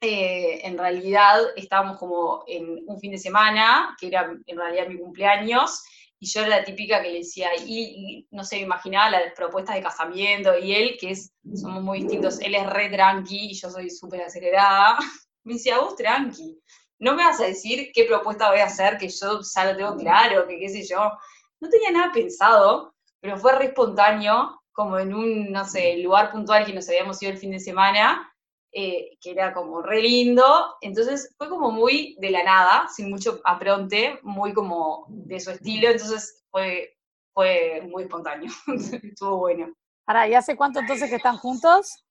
eh, 0.00 0.60
en 0.62 0.78
realidad 0.78 1.40
estábamos 1.56 1.98
como 1.98 2.44
en 2.46 2.84
un 2.86 3.00
fin 3.00 3.10
de 3.10 3.18
semana, 3.18 3.96
que 3.98 4.06
era 4.06 4.32
en 4.46 4.56
realidad 4.56 4.86
mi 4.86 4.96
cumpleaños, 4.96 5.82
y 6.20 6.26
yo 6.26 6.40
era 6.40 6.58
la 6.58 6.64
típica 6.64 7.00
que 7.02 7.10
le 7.10 7.18
decía, 7.18 7.50
y, 7.56 8.26
no 8.30 8.44
sé, 8.44 8.58
imaginaba 8.58 9.10
las 9.10 9.32
propuestas 9.34 9.76
de 9.76 9.82
casamiento, 9.82 10.58
y 10.58 10.74
él, 10.74 10.96
que 10.98 11.10
es, 11.10 11.32
somos 11.54 11.82
muy 11.82 12.00
distintos, 12.00 12.40
él 12.40 12.54
es 12.54 12.66
re 12.66 12.88
tranqui 12.88 13.50
y 13.50 13.54
yo 13.54 13.70
soy 13.70 13.88
súper 13.90 14.22
acelerada, 14.22 14.98
me 15.44 15.54
decía, 15.54 15.78
vos 15.78 15.94
tranqui, 15.94 16.60
no 16.98 17.14
me 17.14 17.24
vas 17.24 17.40
a 17.40 17.46
decir 17.46 17.92
qué 17.94 18.04
propuesta 18.04 18.50
voy 18.50 18.60
a 18.60 18.66
hacer, 18.66 18.98
que 18.98 19.08
yo 19.08 19.40
ya 19.42 19.64
lo 19.64 19.76
tengo 19.76 19.96
claro, 19.96 20.46
que 20.48 20.58
qué 20.58 20.68
sé 20.68 20.84
yo, 20.84 21.12
no 21.60 21.68
tenía 21.68 21.92
nada 21.92 22.12
pensado, 22.12 22.94
pero 23.20 23.36
fue 23.36 23.56
re 23.56 23.66
espontáneo, 23.66 24.60
como 24.72 24.98
en 24.98 25.14
un, 25.14 25.52
no 25.52 25.64
sé, 25.64 25.96
lugar 25.98 26.30
puntual 26.30 26.64
que 26.64 26.72
nos 26.72 26.88
habíamos 26.88 27.20
ido 27.22 27.32
el 27.32 27.38
fin 27.38 27.50
de 27.52 27.60
semana, 27.60 28.32
eh, 28.72 29.16
que 29.20 29.30
era 29.30 29.54
como 29.54 29.80
re 29.80 30.02
lindo, 30.02 30.76
entonces 30.82 31.34
fue 31.38 31.48
como 31.48 31.70
muy 31.70 32.16
de 32.20 32.30
la 32.30 32.44
nada, 32.44 32.88
sin 32.88 33.10
mucho 33.10 33.40
apronte, 33.44 34.18
muy 34.22 34.52
como 34.52 35.06
de 35.08 35.40
su 35.40 35.50
estilo, 35.50 35.88
entonces 35.88 36.44
fue, 36.50 36.96
fue 37.32 37.82
muy 37.90 38.02
espontáneo, 38.04 38.52
estuvo 39.02 39.38
bueno. 39.38 39.72
Ahora, 40.06 40.28
¿y 40.28 40.34
hace 40.34 40.56
cuánto 40.56 40.80
entonces 40.80 41.08
que 41.08 41.16
están 41.16 41.38
juntos? 41.38 42.04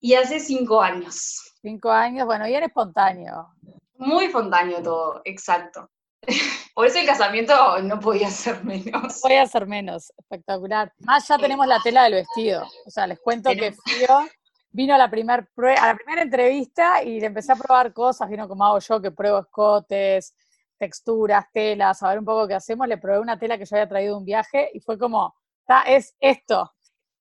Y 0.00 0.14
hace 0.14 0.40
cinco 0.40 0.80
años. 0.80 1.54
Cinco 1.60 1.90
años, 1.90 2.26
bueno, 2.26 2.48
y 2.48 2.54
era 2.54 2.66
espontáneo. 2.66 3.48
Muy 3.96 4.24
espontáneo 4.24 4.82
todo, 4.82 5.20
exacto. 5.24 5.90
Por 6.74 6.86
eso 6.86 6.98
el 6.98 7.06
casamiento 7.06 7.78
no 7.82 8.00
podía 8.00 8.30
ser 8.30 8.64
menos. 8.64 9.02
No 9.02 9.08
podía 9.22 9.46
ser 9.46 9.66
menos, 9.66 10.12
espectacular. 10.16 10.92
Más 11.00 11.28
ya 11.28 11.36
tenemos 11.36 11.66
la 11.66 11.80
tela 11.82 12.04
del 12.04 12.14
vestido. 12.14 12.66
O 12.86 12.90
sea, 12.90 13.06
les 13.06 13.18
cuento 13.20 13.50
que 13.50 13.72
Fío 13.72 14.26
vino 14.70 14.94
a 14.94 14.98
la, 14.98 15.10
primer 15.10 15.48
a 15.78 15.86
la 15.86 15.94
primera 15.94 16.22
entrevista 16.22 17.02
y 17.02 17.20
le 17.20 17.26
empecé 17.26 17.52
a 17.52 17.56
probar 17.56 17.92
cosas, 17.92 18.28
vino 18.28 18.48
como 18.48 18.64
hago 18.64 18.78
yo, 18.78 19.00
que 19.00 19.10
pruebo 19.10 19.40
escotes, 19.40 20.34
texturas, 20.78 21.44
telas, 21.52 22.02
a 22.02 22.08
ver 22.08 22.18
un 22.18 22.24
poco 22.24 22.48
qué 22.48 22.54
hacemos. 22.54 22.88
Le 22.88 22.98
probé 22.98 23.20
una 23.20 23.38
tela 23.38 23.58
que 23.58 23.64
yo 23.64 23.76
había 23.76 23.88
traído 23.88 24.14
de 24.14 24.18
un 24.18 24.24
viaje 24.24 24.70
y 24.72 24.80
fue 24.80 24.98
como, 24.98 25.34
es 25.86 26.14
esto. 26.18 26.72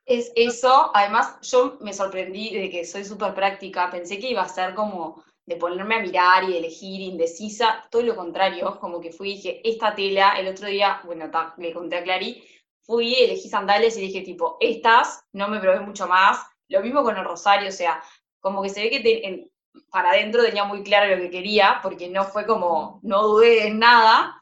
Es 0.06 0.32
eso, 0.36 0.90
además 0.94 1.38
yo 1.42 1.78
me 1.82 1.94
sorprendí 1.94 2.56
de 2.58 2.70
que 2.70 2.84
soy 2.84 3.06
súper 3.06 3.36
práctica, 3.36 3.92
pensé 3.92 4.18
que 4.18 4.32
iba 4.32 4.42
a 4.42 4.50
ser 4.50 4.74
como 4.74 5.24
de 5.46 5.56
ponerme 5.56 5.96
a 5.96 6.02
mirar 6.02 6.44
y 6.44 6.58
elegir 6.58 7.02
indecisa, 7.02 7.86
todo 7.92 8.02
lo 8.04 8.16
contrario, 8.16 8.80
como 8.80 9.00
que 9.00 9.12
fui 9.12 9.32
y 9.32 9.36
dije, 9.36 9.62
esta 9.70 9.94
tela, 9.94 10.34
el 10.40 10.48
otro 10.48 10.68
día, 10.68 11.02
bueno, 11.06 11.30
le 11.58 11.74
conté 11.74 11.98
a 11.98 12.04
Clary, 12.04 12.44
fui, 12.82 13.16
elegí 13.16 13.50
sandalias 13.50 13.98
y 13.98 14.02
dije 14.02 14.22
tipo, 14.22 14.58
estas, 14.60 15.24
no 15.34 15.48
me 15.48 15.60
probé 15.60 15.80
mucho 15.82 16.08
más, 16.08 16.40
lo 16.70 16.82
mismo 16.82 17.04
con 17.04 17.18
el 17.18 17.26
rosario, 17.26 17.70
o 17.70 17.74
sea, 17.74 18.02
como 18.40 18.62
que 18.62 18.70
se 18.70 18.82
ve 18.82 18.90
que 18.90 19.50
para 19.92 20.12
adentro 20.12 20.44
tenía 20.44 20.64
muy 20.64 20.84
claro 20.84 21.14
lo 21.16 21.22
que 21.22 21.30
quería, 21.30 21.80
porque 21.82 22.10
no 22.10 22.24
fue 22.24 22.46
como, 22.46 23.00
no 23.04 23.24
dudé 23.24 23.68
en 23.68 23.80
nada. 23.80 24.40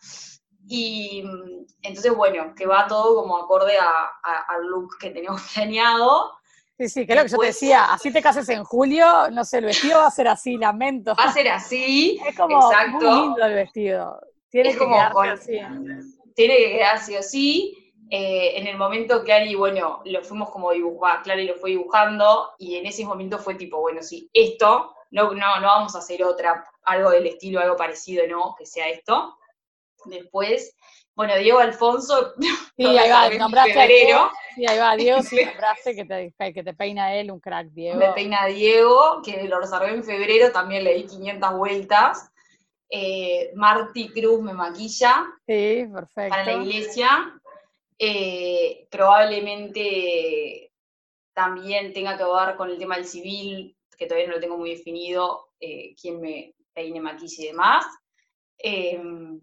Y 0.68 1.24
entonces, 1.82 2.14
bueno, 2.14 2.54
que 2.56 2.66
va 2.66 2.88
todo 2.88 3.22
como 3.22 3.38
acorde 3.38 3.78
al 3.78 4.66
look 4.68 4.98
que 5.00 5.12
teníamos 5.12 5.42
planeado. 5.54 6.34
Sí, 6.78 6.90
sí, 6.90 7.08
que 7.08 7.14
es 7.14 7.18
lo 7.18 7.24
que 7.24 7.32
yo 7.32 7.38
te 7.40 7.46
decía, 7.48 7.86
así 7.86 8.14
te 8.14 8.22
cases 8.22 8.48
en 8.50 8.64
julio, 8.64 9.32
no 9.32 9.44
sé, 9.44 9.58
el 9.58 9.66
vestido 9.66 10.00
va 10.00 10.08
a 10.08 10.12
ser 10.12 10.28
así, 10.28 10.58
lamento. 10.58 11.16
Va 11.16 11.24
a 11.24 11.34
ser 11.34 11.48
así, 11.50 12.22
es 12.28 12.38
como 12.38 12.58
exacto. 12.58 13.10
muy 13.10 13.22
lindo 13.22 13.46
el 13.46 13.54
vestido. 13.56 14.20
Tiene 14.50 14.74
que 14.74 14.78
como 14.78 15.00
así. 15.22 15.60
Tiene 16.36 16.58
que 16.58 16.72
quedar 16.74 16.96
así 16.98 17.16
o 17.16 17.24
sí. 17.24 17.87
Eh, 18.10 18.54
en 18.58 18.68
el 18.68 18.78
momento 18.78 19.24
Clary, 19.24 19.56
bueno, 19.56 20.02
lo 20.06 20.24
fuimos 20.24 20.50
como 20.50 20.72
dibujar, 20.72 21.24
Clary 21.24 21.46
lo 21.46 21.56
fue 21.56 21.72
dibujando 21.72 22.54
y 22.58 22.76
en 22.76 22.86
ese 22.86 23.06
momento 23.06 23.38
fue 23.38 23.56
tipo, 23.56 23.82
bueno, 23.82 24.02
sí, 24.02 24.30
esto, 24.34 24.96
no, 25.12 25.34
no, 25.34 25.60
no 25.60 25.68
vamos 25.68 25.96
a 25.96 26.00
hacer 26.00 26.24
otra, 26.24 26.66
algo 26.84 27.10
del 27.12 27.28
estilo, 27.28 27.60
algo 27.60 27.76
parecido, 27.76 28.26
no, 28.28 28.56
que 28.58 28.66
sea 28.66 28.88
esto. 28.88 29.38
Después, 30.06 30.74
bueno, 31.16 31.36
Diego 31.36 31.60
Alfonso, 31.60 32.34
sí, 32.78 32.86
ahí 32.86 33.10
va, 33.10 33.30
nombraste 33.32 33.80
a 33.80 33.88
Diego, 33.88 34.30
sí, 34.56 34.66
ahí 34.66 34.78
va, 34.78 34.96
Diego, 34.96 35.22
sí, 35.22 35.36
nombraste 35.46 35.96
que 35.96 36.06
te, 36.06 36.54
que 36.54 36.64
te 36.64 36.74
peina 36.74 37.14
él, 37.14 37.30
un 37.30 37.42
crack, 37.42 37.68
Diego. 37.72 37.98
Me 37.98 38.14
peina 38.14 38.46
Diego, 38.46 39.22
que 39.22 39.44
lo 39.44 39.60
reservé 39.60 39.94
en 39.94 40.04
febrero, 40.04 40.52
también 40.54 40.86
le 40.86 40.94
di 40.94 41.08
500 41.08 41.58
vueltas. 41.58 42.32
Eh, 42.90 43.52
Marty 43.54 44.14
Cruz 44.14 44.42
me 44.42 44.54
maquilla. 44.54 45.26
Sí, 45.46 45.90
perfecto. 45.94 46.30
Para 46.30 46.46
la 46.46 46.54
iglesia. 46.54 47.34
Eh, 48.00 48.88
probablemente 48.92 50.72
también 51.34 51.94
tenga 51.94 52.18
que 52.18 52.24
ver 52.24 52.56
con 52.56 52.70
el 52.70 52.77
tema 52.77 52.96
del 52.96 53.06
civil, 53.06 53.75
que 53.98 54.06
todavía 54.06 54.27
no 54.27 54.36
lo 54.36 54.39
tengo 54.39 54.58
muy 54.58 54.72
definido, 54.72 55.50
eh, 55.60 55.96
quién 56.00 56.22
me 56.22 56.54
peine, 56.74 57.00
maquille 57.00 57.44
y 57.44 57.48
demás. 57.48 57.86
Em, 58.58 59.39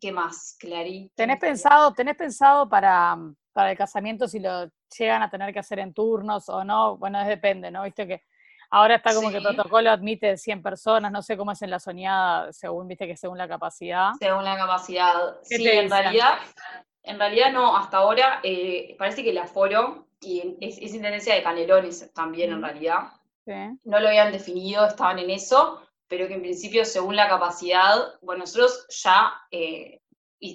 ¿Qué 0.00 0.12
más, 0.12 0.56
Clary? 0.58 1.10
¿Tenés 1.14 1.38
pensado, 1.38 1.92
tenés 1.92 2.16
pensado 2.16 2.68
para, 2.68 3.18
para 3.52 3.72
el 3.72 3.76
casamiento 3.76 4.28
si 4.28 4.38
lo 4.38 4.70
llegan 4.96 5.22
a 5.22 5.30
tener 5.30 5.52
que 5.52 5.58
hacer 5.58 5.78
en 5.80 5.92
turnos 5.92 6.48
o 6.48 6.64
no? 6.64 6.96
Bueno, 6.96 7.22
depende, 7.24 7.70
¿no? 7.70 7.82
Viste 7.82 8.06
que 8.06 8.22
ahora 8.70 8.96
está 8.96 9.14
como 9.14 9.30
que 9.30 9.38
el 9.38 9.42
protocolo 9.42 9.90
admite 9.90 10.36
100 10.36 10.62
personas, 10.62 11.12
no 11.12 11.22
sé 11.22 11.36
cómo 11.36 11.52
es 11.52 11.60
en 11.62 11.70
la 11.70 11.80
soñada, 11.80 12.52
según, 12.52 12.86
viste 12.88 13.06
que 13.06 13.16
según 13.16 13.36
la 13.36 13.48
capacidad. 13.48 14.12
Según 14.18 14.44
la 14.44 14.56
capacidad. 14.56 15.38
Sí, 15.42 15.68
en 15.68 15.90
realidad, 15.90 16.38
en 17.02 17.18
realidad 17.18 17.52
no, 17.52 17.76
hasta 17.76 17.98
ahora 17.98 18.40
eh, 18.42 18.94
parece 18.98 19.22
que 19.22 19.30
el 19.30 19.38
aforo, 19.38 20.06
y 20.20 20.56
es, 20.60 20.78
intendencia 20.94 21.34
de 21.34 21.42
Canelones 21.42 22.12
también 22.12 22.52
en 22.52 22.62
realidad, 22.62 23.12
no 23.46 23.98
lo 23.98 24.08
habían 24.08 24.30
definido, 24.30 24.86
estaban 24.86 25.18
en 25.18 25.30
eso, 25.30 25.82
pero 26.06 26.28
que 26.28 26.34
en 26.34 26.42
principio 26.42 26.84
según 26.84 27.16
la 27.16 27.28
capacidad, 27.28 28.14
bueno, 28.22 28.40
nosotros 28.40 28.86
ya 28.90 29.32
eh, 29.50 30.00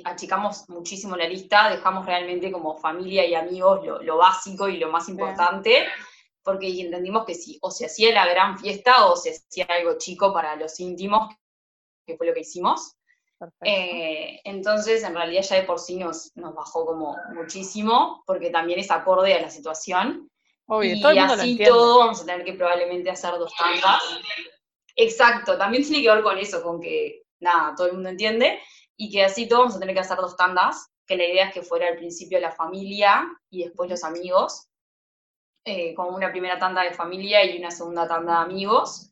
achicamos 0.04 0.70
muchísimo 0.70 1.16
la 1.16 1.28
lista, 1.28 1.70
dejamos 1.70 2.06
realmente 2.06 2.52
como 2.52 2.78
familia 2.78 3.26
y 3.26 3.36
amigos 3.36 3.86
lo, 3.86 4.18
básico 4.18 4.68
y 4.70 4.78
lo 4.78 4.90
más 4.90 5.10
importante, 5.10 5.86
porque 6.44 6.68
entendimos 6.80 7.26
que 7.26 7.36
si 7.36 7.58
o 7.62 7.72
se 7.72 7.86
hacía 7.86 8.14
la 8.14 8.28
gran 8.28 8.58
fiesta 8.58 9.06
o 9.08 9.16
se 9.16 9.32
hacía 9.32 9.66
algo 9.66 9.98
chico 9.98 10.34
para 10.34 10.56
los 10.56 10.80
íntimos, 10.80 11.36
que 12.06 12.18
fue 12.18 12.28
lo 12.28 12.34
que 12.34 12.42
hicimos. 12.42 12.96
Eh, 13.62 14.40
entonces, 14.44 15.04
en 15.04 15.14
realidad 15.14 15.44
ya 15.44 15.58
de 15.58 15.64
por 15.64 15.80
sí 15.80 15.98
nos, 15.98 16.32
nos 16.36 16.54
bajó 16.56 16.86
como 16.86 17.18
muchísimo, 17.34 18.24
porque 18.26 18.50
también 18.50 18.80
es 18.80 18.92
acorde 18.92 19.34
a 19.34 19.42
la 19.42 19.50
situación. 19.50 20.30
y 20.82 21.02
así 21.20 21.58
todo 21.64 22.00
vamos 22.00 22.22
a 22.22 22.26
tener 22.26 22.46
que 22.46 22.54
probablemente 22.54 23.10
hacer 23.10 23.32
dos 23.38 23.54
tandas. 23.58 24.02
Exacto, 24.96 25.58
también 25.58 25.84
tiene 25.84 26.02
que 26.02 26.12
ver 26.12 26.24
con 26.24 26.38
eso, 26.38 26.64
con 26.64 26.80
que, 26.80 27.24
nada, 27.40 27.76
todo 27.76 27.88
el 27.88 27.94
mundo 27.94 28.10
entiende, 28.10 28.60
y 28.96 29.12
que 29.12 29.26
así 29.26 29.48
todo 29.48 29.60
vamos 29.60 29.76
a 29.76 29.80
tener 29.80 29.94
que 29.94 30.02
hacer 30.02 30.18
dos 30.18 30.38
tandas, 30.38 30.88
que 31.06 31.18
la 31.18 31.26
idea 31.26 31.48
es 31.48 31.54
que 31.54 31.62
fuera 31.62 31.88
al 31.88 31.98
principio 31.98 32.40
la 32.40 32.52
familia 32.52 33.28
y 33.50 33.64
después 33.64 33.90
los 33.90 34.04
amigos, 34.04 34.68
eh, 35.66 35.94
como 35.96 36.16
una 36.16 36.32
primera 36.32 36.58
tanda 36.58 36.84
de 36.84 36.94
familia 36.94 37.44
y 37.44 37.58
una 37.58 37.72
segunda 37.72 38.08
tanda 38.08 38.38
de 38.38 38.44
amigos. 38.46 39.12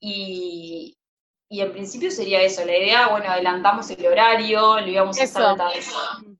Y, 0.00 0.96
y 1.48 1.60
en 1.60 1.72
principio 1.72 2.10
sería 2.10 2.42
eso, 2.42 2.64
la 2.64 2.76
idea, 2.76 3.08
bueno, 3.08 3.30
adelantamos 3.30 3.88
el 3.90 4.04
horario, 4.06 4.80
lo 4.80 4.86
íbamos 4.86 5.20
a 5.20 5.24
hacer 5.24 5.42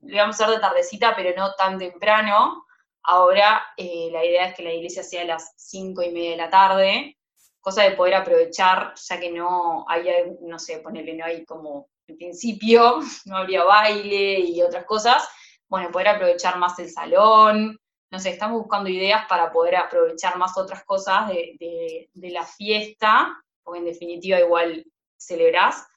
lo 0.01 0.13
íbamos 0.13 0.39
a 0.39 0.43
hacer 0.43 0.55
de 0.55 0.61
tardecita, 0.61 1.15
pero 1.15 1.35
no 1.35 1.53
tan 1.55 1.77
temprano. 1.77 2.65
Ahora 3.03 3.65
eh, 3.77 4.09
la 4.11 4.25
idea 4.25 4.47
es 4.47 4.55
que 4.55 4.63
la 4.63 4.73
iglesia 4.73 5.03
sea 5.03 5.21
a 5.21 5.25
las 5.25 5.53
cinco 5.55 6.01
y 6.01 6.11
media 6.11 6.31
de 6.31 6.37
la 6.37 6.49
tarde, 6.49 7.17
cosa 7.61 7.83
de 7.83 7.91
poder 7.91 8.15
aprovechar, 8.15 8.93
ya 8.95 9.19
que 9.19 9.31
no 9.31 9.85
hay, 9.87 10.07
no 10.41 10.59
sé, 10.59 10.79
ponerle, 10.79 11.13
no 11.13 11.25
hay 11.25 11.45
como 11.45 11.87
en 12.07 12.17
principio, 12.17 12.99
no 13.25 13.37
habría 13.37 13.63
baile 13.63 14.39
y 14.39 14.61
otras 14.61 14.85
cosas, 14.85 15.27
bueno, 15.69 15.91
poder 15.91 16.09
aprovechar 16.09 16.57
más 16.57 16.79
el 16.79 16.89
salón, 16.89 17.79
no 18.09 18.19
sé, 18.19 18.29
estamos 18.29 18.59
buscando 18.59 18.89
ideas 18.89 19.25
para 19.27 19.51
poder 19.51 19.75
aprovechar 19.75 20.37
más 20.37 20.57
otras 20.57 20.83
cosas 20.85 21.29
de, 21.29 22.09
la 22.13 22.45
fiesta, 22.45 23.37
porque 23.63 23.79
en 23.79 23.85
definitiva 23.85 24.39
igual 24.39 24.85
celebrás, 25.17 25.87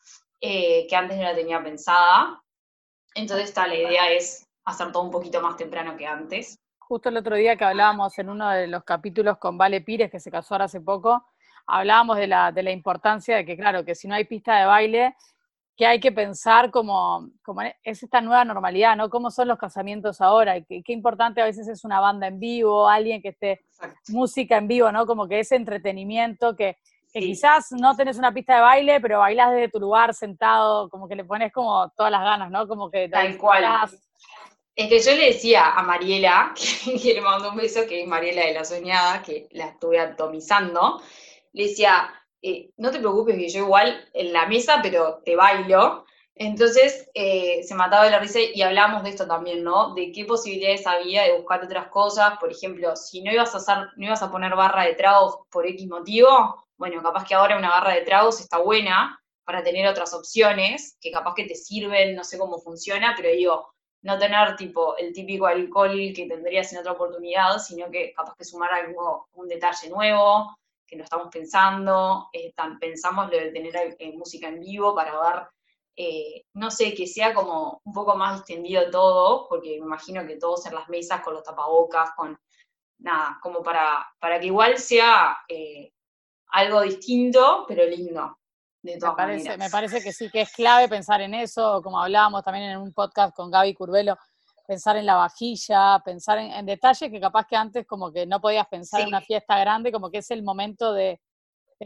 eh, 0.41 0.87
que 0.89 0.97
antes 0.97 1.17
no 1.17 1.25
la 1.25 1.35
tenía 1.35 1.62
pensada. 1.62 2.43
Entonces, 3.15 3.55
la 3.57 3.75
idea 3.75 4.11
es 4.11 4.47
hacer 4.65 4.93
todo 4.93 5.03
un 5.03 5.11
poquito 5.11 5.41
más 5.41 5.57
temprano 5.57 5.97
que 5.97 6.07
antes. 6.07 6.59
Justo 6.79 7.09
el 7.09 7.17
otro 7.17 7.37
día 7.37 7.57
que 7.57 7.65
hablábamos 7.65 8.19
en 8.19 8.31
uno 8.31 8.49
de 8.50 8.67
los 8.67 8.85
capítulos 8.85 9.39
con 9.39 9.57
Vale 9.57 9.81
Pires, 9.81 10.11
que 10.11 10.21
se 10.21 10.31
casó 10.31 10.55
ahora 10.55 10.65
hace 10.65 10.81
poco, 10.81 11.25
hablábamos 11.67 12.17
de 12.17 12.27
la, 12.27 12.50
de 12.53 12.62
la 12.62 12.73
importancia 12.73 13.37
de 13.37 13.45
que, 13.45 13.57
claro, 13.57 13.85
que 13.85 13.95
si 13.95 14.09
no 14.09 14.15
hay 14.15 14.25
pista 14.25 14.59
de 14.59 14.67
baile, 14.67 15.15
que 15.81 15.87
hay 15.87 15.99
que 15.99 16.12
pensar 16.12 16.71
como, 16.71 17.31
como 17.43 17.62
es 17.62 18.03
esta 18.03 18.21
nueva 18.21 18.45
normalidad, 18.45 18.97
¿no? 18.97 19.09
¿Cómo 19.09 19.31
son 19.31 19.49
los 19.49 19.57
casamientos 19.57 20.21
ahora? 20.21 20.59
Y 20.59 20.83
qué, 20.83 20.93
importante 20.93 21.41
a 21.41 21.47
veces 21.47 21.69
es 21.69 21.85
una 21.85 22.00
banda 22.00 22.27
en 22.27 22.39
vivo, 22.39 22.87
alguien 22.87 23.23
que 23.23 23.29
esté 23.29 23.62
música 24.09 24.59
en 24.59 24.69
vivo, 24.69 24.93
¿no? 24.93 25.07
Como 25.07 25.27
que 25.27 25.41
ese 25.41 25.57
entretenimiento 25.57 26.55
que, 26.55 26.77
quizás 27.12 27.73
no 27.73 27.97
tenés 27.97 28.19
una 28.19 28.33
pista 28.33 28.57
de 28.57 28.61
baile, 28.61 29.00
pero 29.00 29.19
bailás 29.19 29.52
desde 29.52 29.69
tu 29.69 29.81
lugar 29.81 30.14
sentado, 30.14 30.88
como 30.88 31.09
que 31.09 31.17
le 31.17 31.25
pones 31.25 31.52
como 31.52 31.90
todas 31.97 32.12
las 32.12 32.23
ganas, 32.23 32.50
¿no? 32.50 32.69
Como 32.69 32.90
que 32.90 33.09
tal 33.09 33.37
cual. 33.37 33.64
Es 34.76 34.88
que 34.88 35.00
yo 35.00 35.17
le 35.17 35.26
decía 35.26 35.73
a 35.73 35.83
Mariela, 35.83 36.55
que, 37.02 37.14
le 37.14 37.21
mando 37.21 37.50
un 37.50 37.57
beso, 37.57 37.87
que 37.87 38.02
es 38.02 38.09
Mariela 38.09 38.47
de 38.47 38.55
la 38.55 38.64
Soñada, 38.64 39.23
que 39.23 39.49
la 39.50 39.67
estuve 39.67 39.99
atomizando, 39.99 41.02
le 41.52 41.64
decía, 41.64 42.11
eh, 42.40 42.71
no 42.76 42.90
te 42.90 42.99
preocupes 42.99 43.37
que 43.37 43.49
yo 43.49 43.64
igual 43.64 44.09
en 44.14 44.33
la 44.33 44.47
mesa, 44.47 44.81
pero 44.83 45.21
te 45.25 45.37
bailo. 45.37 46.05
Entonces 46.35 47.11
eh, 47.12 47.62
se 47.64 47.75
mataba 47.75 48.05
de 48.05 48.12
la 48.12 48.19
risa 48.19 48.38
y 48.40 48.62
hablamos 48.62 49.02
de 49.02 49.11
esto 49.11 49.26
también, 49.26 49.62
¿no? 49.62 49.93
De 49.95 50.11
qué 50.12 50.25
posibilidades 50.25 50.87
había 50.87 51.25
de 51.25 51.37
buscar 51.37 51.62
otras 51.62 51.88
cosas. 51.88 52.38
Por 52.38 52.50
ejemplo, 52.50 52.97
si 52.97 53.21
no 53.23 53.31
ibas 53.31 53.55
a 53.55 53.59
hacer, 53.59 53.88
no 53.97 54.07
ibas 54.07 54.23
a 54.23 54.31
poner 54.31 54.55
barra 54.55 54.85
de 54.85 54.95
tragos 54.95 55.40
por 55.50 55.67
X 55.67 55.87
motivo, 55.87 56.64
bueno, 56.81 57.03
capaz 57.03 57.27
que 57.27 57.35
ahora 57.35 57.59
una 57.59 57.69
barra 57.69 57.93
de 57.93 58.01
tragos 58.01 58.41
está 58.41 58.57
buena 58.57 59.21
para 59.45 59.63
tener 59.63 59.87
otras 59.87 60.15
opciones, 60.15 60.97
que 60.99 61.11
capaz 61.11 61.35
que 61.35 61.45
te 61.45 61.55
sirven, 61.55 62.17
no 62.17 62.25
sé 62.25 62.39
cómo 62.39 62.59
funciona, 62.59 63.13
pero 63.15 63.29
digo, 63.29 63.75
no 64.01 64.19
tener 64.19 64.57
tipo 64.57 64.97
el 64.97 65.13
típico 65.13 65.45
alcohol 65.45 65.95
que 66.17 66.27
tendrías 66.27 66.73
en 66.73 66.79
otra 66.79 66.93
oportunidad, 66.93 67.59
sino 67.59 67.91
que 67.91 68.15
capaz 68.15 68.35
que 68.35 68.47
sumar 68.47 68.73
algo, 68.73 69.29
un 69.35 69.47
detalle 69.47 69.91
nuevo, 69.91 70.57
que 70.87 70.97
no 70.97 71.05
estamos 71.05 71.29
pensando, 71.31 72.31
eh, 72.33 72.51
pensamos 72.81 73.31
lo 73.31 73.37
de 73.37 73.51
tener 73.51 73.77
eh, 73.99 74.13
música 74.17 74.49
en 74.49 74.61
vivo 74.61 74.95
para 74.95 75.13
ver, 75.21 75.49
eh, 75.97 76.47
no 76.55 76.71
sé, 76.71 76.95
que 76.95 77.07
sea 77.07 77.35
como 77.35 77.83
un 77.85 77.93
poco 77.93 78.17
más 78.17 78.39
extendido 78.39 78.91
todo, 78.91 79.47
porque 79.51 79.73
me 79.73 79.85
imagino 79.85 80.27
que 80.27 80.37
todos 80.37 80.65
en 80.65 80.77
las 80.77 80.89
mesas 80.89 81.21
con 81.21 81.35
los 81.35 81.45
tapabocas, 81.45 82.13
con 82.17 82.41
nada, 83.01 83.39
como 83.43 83.63
para, 83.63 84.11
para 84.19 84.41
que 84.41 84.47
igual 84.47 84.79
sea 84.79 85.37
algo 86.52 86.83
distinto, 86.83 87.64
pero 87.66 87.85
lindo. 87.85 88.37
De 88.83 88.97
todas 88.97 89.12
me, 89.12 89.23
parece, 89.25 89.59
me 89.59 89.71
parece 89.71 90.02
que 90.02 90.12
sí, 90.12 90.30
que 90.30 90.40
es 90.40 90.52
clave 90.52 90.88
pensar 90.88 91.21
en 91.21 91.35
eso, 91.35 91.83
como 91.83 92.00
hablábamos 92.00 92.42
también 92.42 92.71
en 92.71 92.78
un 92.78 92.95
podcast 92.95 93.37
con 93.37 93.50
Gaby 93.50 93.75
Curvelo, 93.75 94.16
pensar 94.66 94.97
en 94.97 95.04
la 95.04 95.16
vajilla, 95.16 96.01
pensar 96.03 96.38
en, 96.38 96.64
detalles 96.64 97.11
que 97.11 97.20
capaz 97.20 97.46
que 97.46 97.57
antes 97.57 97.87
como 97.87 98.11
que 98.11 98.25
no 98.25 98.40
podías 98.40 98.66
pensar 98.68 99.03
en 99.03 99.09
una 99.09 99.20
fiesta 99.20 99.59
grande, 99.59 99.92
como 99.92 100.11
que 100.11 100.18
es 100.18 100.31
el 100.31 100.42
momento 100.42 100.94
de, 100.94 101.20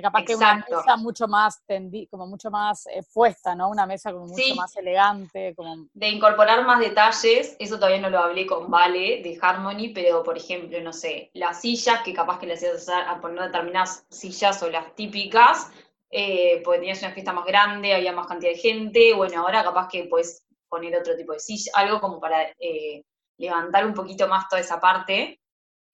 capaz 0.00 0.24
que 0.24 0.34
una 0.34 0.56
mesa 0.56 0.96
mucho 0.96 1.28
más 1.28 1.64
tendi, 1.64 2.06
como 2.08 2.26
mucho 2.26 2.50
más 2.50 2.86
eh, 2.86 3.02
puesta, 3.12 3.54
¿no? 3.54 3.68
Una 3.68 3.86
mesa 3.86 4.12
como 4.12 4.26
mucho 4.26 4.54
más 4.56 4.76
elegante. 4.76 5.54
Como... 5.54 5.86
De 5.92 6.08
incorporar 6.08 6.64
más 6.64 6.80
detalles, 6.80 7.56
eso 7.58 7.76
todavía 7.76 8.00
no 8.00 8.10
lo 8.10 8.18
hablé 8.18 8.46
con 8.46 8.70
Vale 8.70 9.22
de 9.22 9.38
Harmony, 9.40 9.92
pero 9.94 10.22
por 10.22 10.36
ejemplo, 10.36 10.80
no 10.80 10.92
sé, 10.92 11.30
las 11.34 11.60
sillas, 11.60 12.02
que 12.02 12.12
capaz 12.12 12.38
que 12.38 12.46
le 12.46 12.54
hacías 12.54 12.88
a 12.88 13.20
poner 13.20 13.44
determinadas 13.44 14.04
sillas 14.10 14.62
o 14.62 14.70
las 14.70 14.94
típicas, 14.94 15.70
eh, 16.10 16.60
porque 16.64 16.80
tenías 16.80 17.02
una 17.02 17.12
fiesta 17.12 17.32
más 17.32 17.44
grande, 17.44 17.94
había 17.94 18.12
más 18.12 18.26
cantidad 18.26 18.52
de 18.52 18.58
gente, 18.58 19.14
bueno, 19.14 19.40
ahora 19.40 19.64
capaz 19.64 19.88
que 19.88 20.04
pues 20.04 20.44
poner 20.68 20.96
otro 20.96 21.16
tipo 21.16 21.32
de 21.32 21.40
silla, 21.40 21.72
algo 21.74 22.00
como 22.00 22.20
para 22.20 22.42
eh, 22.58 23.04
levantar 23.38 23.86
un 23.86 23.94
poquito 23.94 24.28
más 24.28 24.48
toda 24.48 24.60
esa 24.60 24.80
parte, 24.80 25.40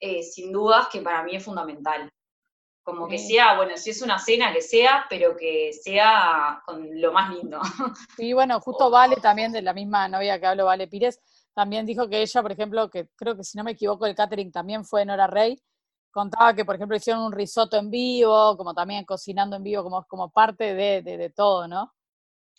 eh, 0.00 0.22
sin 0.22 0.52
dudas 0.52 0.88
que 0.88 1.00
para 1.00 1.22
mí 1.22 1.36
es 1.36 1.44
fundamental. 1.44 2.10
Como 2.82 3.06
que 3.06 3.18
sea, 3.18 3.56
bueno, 3.56 3.76
si 3.76 3.90
es 3.90 4.02
una 4.02 4.18
cena 4.18 4.52
que 4.52 4.62
sea, 4.62 5.04
pero 5.08 5.36
que 5.36 5.72
sea 5.72 6.62
con 6.64 7.00
lo 7.00 7.12
más 7.12 7.34
lindo. 7.34 7.60
Y 8.18 8.32
bueno, 8.32 8.60
justo 8.60 8.90
Vale 8.90 9.16
también, 9.16 9.52
de 9.52 9.62
la 9.62 9.74
misma 9.74 10.08
novia 10.08 10.40
que 10.40 10.46
hablo, 10.46 10.64
Vale 10.64 10.88
Pires, 10.88 11.20
también 11.54 11.84
dijo 11.86 12.08
que 12.08 12.22
ella, 12.22 12.42
por 12.42 12.52
ejemplo, 12.52 12.88
que 12.88 13.08
creo 13.16 13.36
que 13.36 13.44
si 13.44 13.58
no 13.58 13.64
me 13.64 13.72
equivoco, 13.72 14.06
el 14.06 14.14
catering 14.14 14.50
también 14.50 14.84
fue 14.84 15.04
Nora 15.04 15.26
Rey, 15.26 15.60
contaba 16.10 16.54
que, 16.54 16.64
por 16.64 16.74
ejemplo, 16.74 16.96
hicieron 16.96 17.22
un 17.22 17.32
risotto 17.32 17.76
en 17.76 17.90
vivo, 17.90 18.56
como 18.56 18.74
también 18.74 19.04
cocinando 19.04 19.56
en 19.56 19.62
vivo, 19.62 19.82
como, 19.82 20.04
como 20.06 20.30
parte 20.30 20.74
de, 20.74 21.02
de, 21.02 21.16
de 21.16 21.30
todo, 21.30 21.68
¿no? 21.68 21.92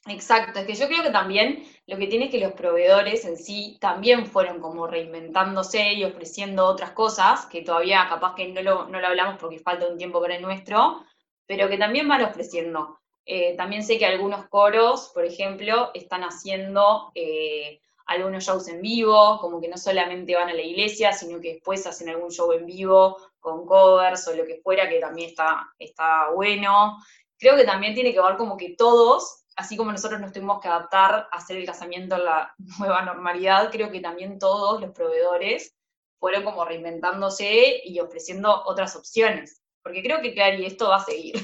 Exacto, 0.08 0.60
es 0.60 0.66
que 0.66 0.74
yo 0.74 0.88
creo 0.88 1.04
que 1.04 1.12
también 1.12 1.64
lo 1.86 1.96
que 1.98 2.08
tiene 2.08 2.26
es 2.26 2.32
que 2.32 2.40
los 2.40 2.54
proveedores 2.54 3.24
en 3.26 3.38
sí 3.38 3.78
también 3.80 4.26
fueron 4.26 4.60
como 4.60 4.88
reinventándose 4.88 5.94
y 5.94 6.04
ofreciendo 6.04 6.66
otras 6.66 6.92
cosas, 6.92 7.46
que 7.46 7.62
todavía 7.62 8.08
capaz 8.10 8.34
que 8.34 8.48
no 8.48 8.64
lo, 8.64 8.88
no 8.88 9.00
lo 9.00 9.08
hablamos 9.08 9.38
porque 9.40 9.60
falta 9.60 9.88
un 9.88 10.00
tiempo 10.00 10.20
para 10.20 10.36
el 10.38 10.42
nuestro, 10.42 11.04
pero 11.46 11.70
que 11.70 11.78
también 11.78 12.08
van 12.08 12.24
ofreciendo. 12.24 12.98
Eh, 13.28 13.56
también 13.56 13.84
sé 13.84 14.00
que 14.00 14.08
algunos 14.08 14.48
coros, 14.48 15.12
por 15.14 15.24
ejemplo, 15.24 15.92
están 15.94 16.24
haciendo 16.24 17.12
eh, 17.14 17.80
algunos 18.08 18.44
shows 18.44 18.68
en 18.70 18.82
vivo, 18.82 19.38
como 19.40 19.62
que 19.62 19.68
no 19.68 19.78
solamente 19.78 20.34
van 20.36 20.50
a 20.50 20.54
la 20.56 20.64
iglesia, 20.64 21.14
sino 21.14 21.40
que 21.40 21.54
después 21.54 21.86
hacen 21.86 22.10
algún 22.10 22.32
show 22.32 22.52
en 22.54 22.66
vivo 22.66 23.18
con 23.40 23.68
covers 23.68 24.28
o 24.28 24.34
lo 24.36 24.46
que 24.46 24.60
fuera, 24.64 24.90
que 24.90 25.00
también 25.00 25.30
está, 25.30 25.72
está 25.78 26.32
bueno. 26.32 26.98
Creo 27.38 27.56
que 27.56 27.66
también 27.66 27.94
tiene 27.94 28.14
que 28.14 28.22
ver 28.22 28.36
como 28.38 28.58
que 28.58 28.76
todos 28.76 29.41
así 29.62 29.78
como 29.78 29.92
nosotros 29.92 30.20
nos 30.20 30.32
tuvimos 30.32 30.60
que 30.60 30.68
adaptar 30.68 31.30
a 31.32 31.38
hacer 31.38 31.58
el 31.58 31.66
casamiento 31.66 32.16
a 32.16 32.20
la 32.20 32.56
nueva 32.80 33.04
normalidad, 33.04 33.70
creo 33.72 33.92
que 33.92 34.02
también 34.02 34.40
todos 34.40 34.82
los 34.82 34.92
proveedores 34.92 35.76
fueron 36.20 36.44
como 36.44 36.66
reinventándose 36.66 37.82
y 37.84 38.00
ofreciendo 38.00 38.64
otras 38.66 38.96
opciones. 38.96 39.62
Porque 39.84 40.04
creo 40.04 40.22
que, 40.22 40.34
claro, 40.34 40.58
y 40.58 40.66
esto 40.66 40.90
va 40.90 40.98
a 40.98 41.06
seguir. 41.06 41.36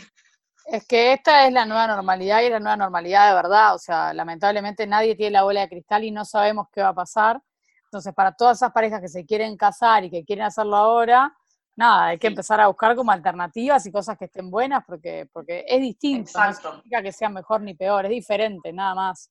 Es 0.66 0.86
que 0.86 1.14
esta 1.14 1.48
es 1.48 1.54
la 1.54 1.66
nueva 1.66 1.88
normalidad 1.88 2.42
y 2.42 2.46
es 2.46 2.52
la 2.52 2.60
nueva 2.60 2.78
normalidad 2.78 3.30
de 3.30 3.36
verdad. 3.36 3.74
O 3.74 3.80
sea, 3.80 4.14
lamentablemente 4.14 4.86
nadie 4.86 5.16
tiene 5.16 5.32
la 5.32 5.44
bola 5.44 5.62
de 5.62 5.70
cristal 5.70 6.04
y 6.04 6.12
no 6.12 6.26
sabemos 6.26 6.68
qué 6.72 6.82
va 6.82 6.90
a 6.90 6.96
pasar. 6.96 7.42
Entonces, 7.86 8.14
para 8.14 8.34
todas 8.34 8.58
esas 8.58 8.72
parejas 8.72 9.00
que 9.00 9.08
se 9.08 9.26
quieren 9.26 9.56
casar 9.56 10.04
y 10.04 10.10
que 10.12 10.26
quieren 10.26 10.46
hacerlo 10.46 10.76
ahora, 10.76 11.37
nada, 11.78 12.08
hay 12.08 12.18
que 12.18 12.28
empezar 12.28 12.60
a 12.60 12.68
buscar 12.68 12.96
como 12.96 13.12
alternativas 13.12 13.86
y 13.86 13.92
cosas 13.92 14.18
que 14.18 14.26
estén 14.26 14.50
buenas 14.50 14.84
porque, 14.86 15.28
porque 15.32 15.64
es 15.66 15.80
distinto, 15.80 16.32
no 16.38 16.54
significa 16.54 17.02
que 17.02 17.12
sea 17.14 17.30
mejor 17.30 17.62
ni 17.62 17.76
peor, 17.76 18.06
es 18.06 18.12
diferente, 18.12 18.74
nada 18.74 18.96
más. 18.96 19.30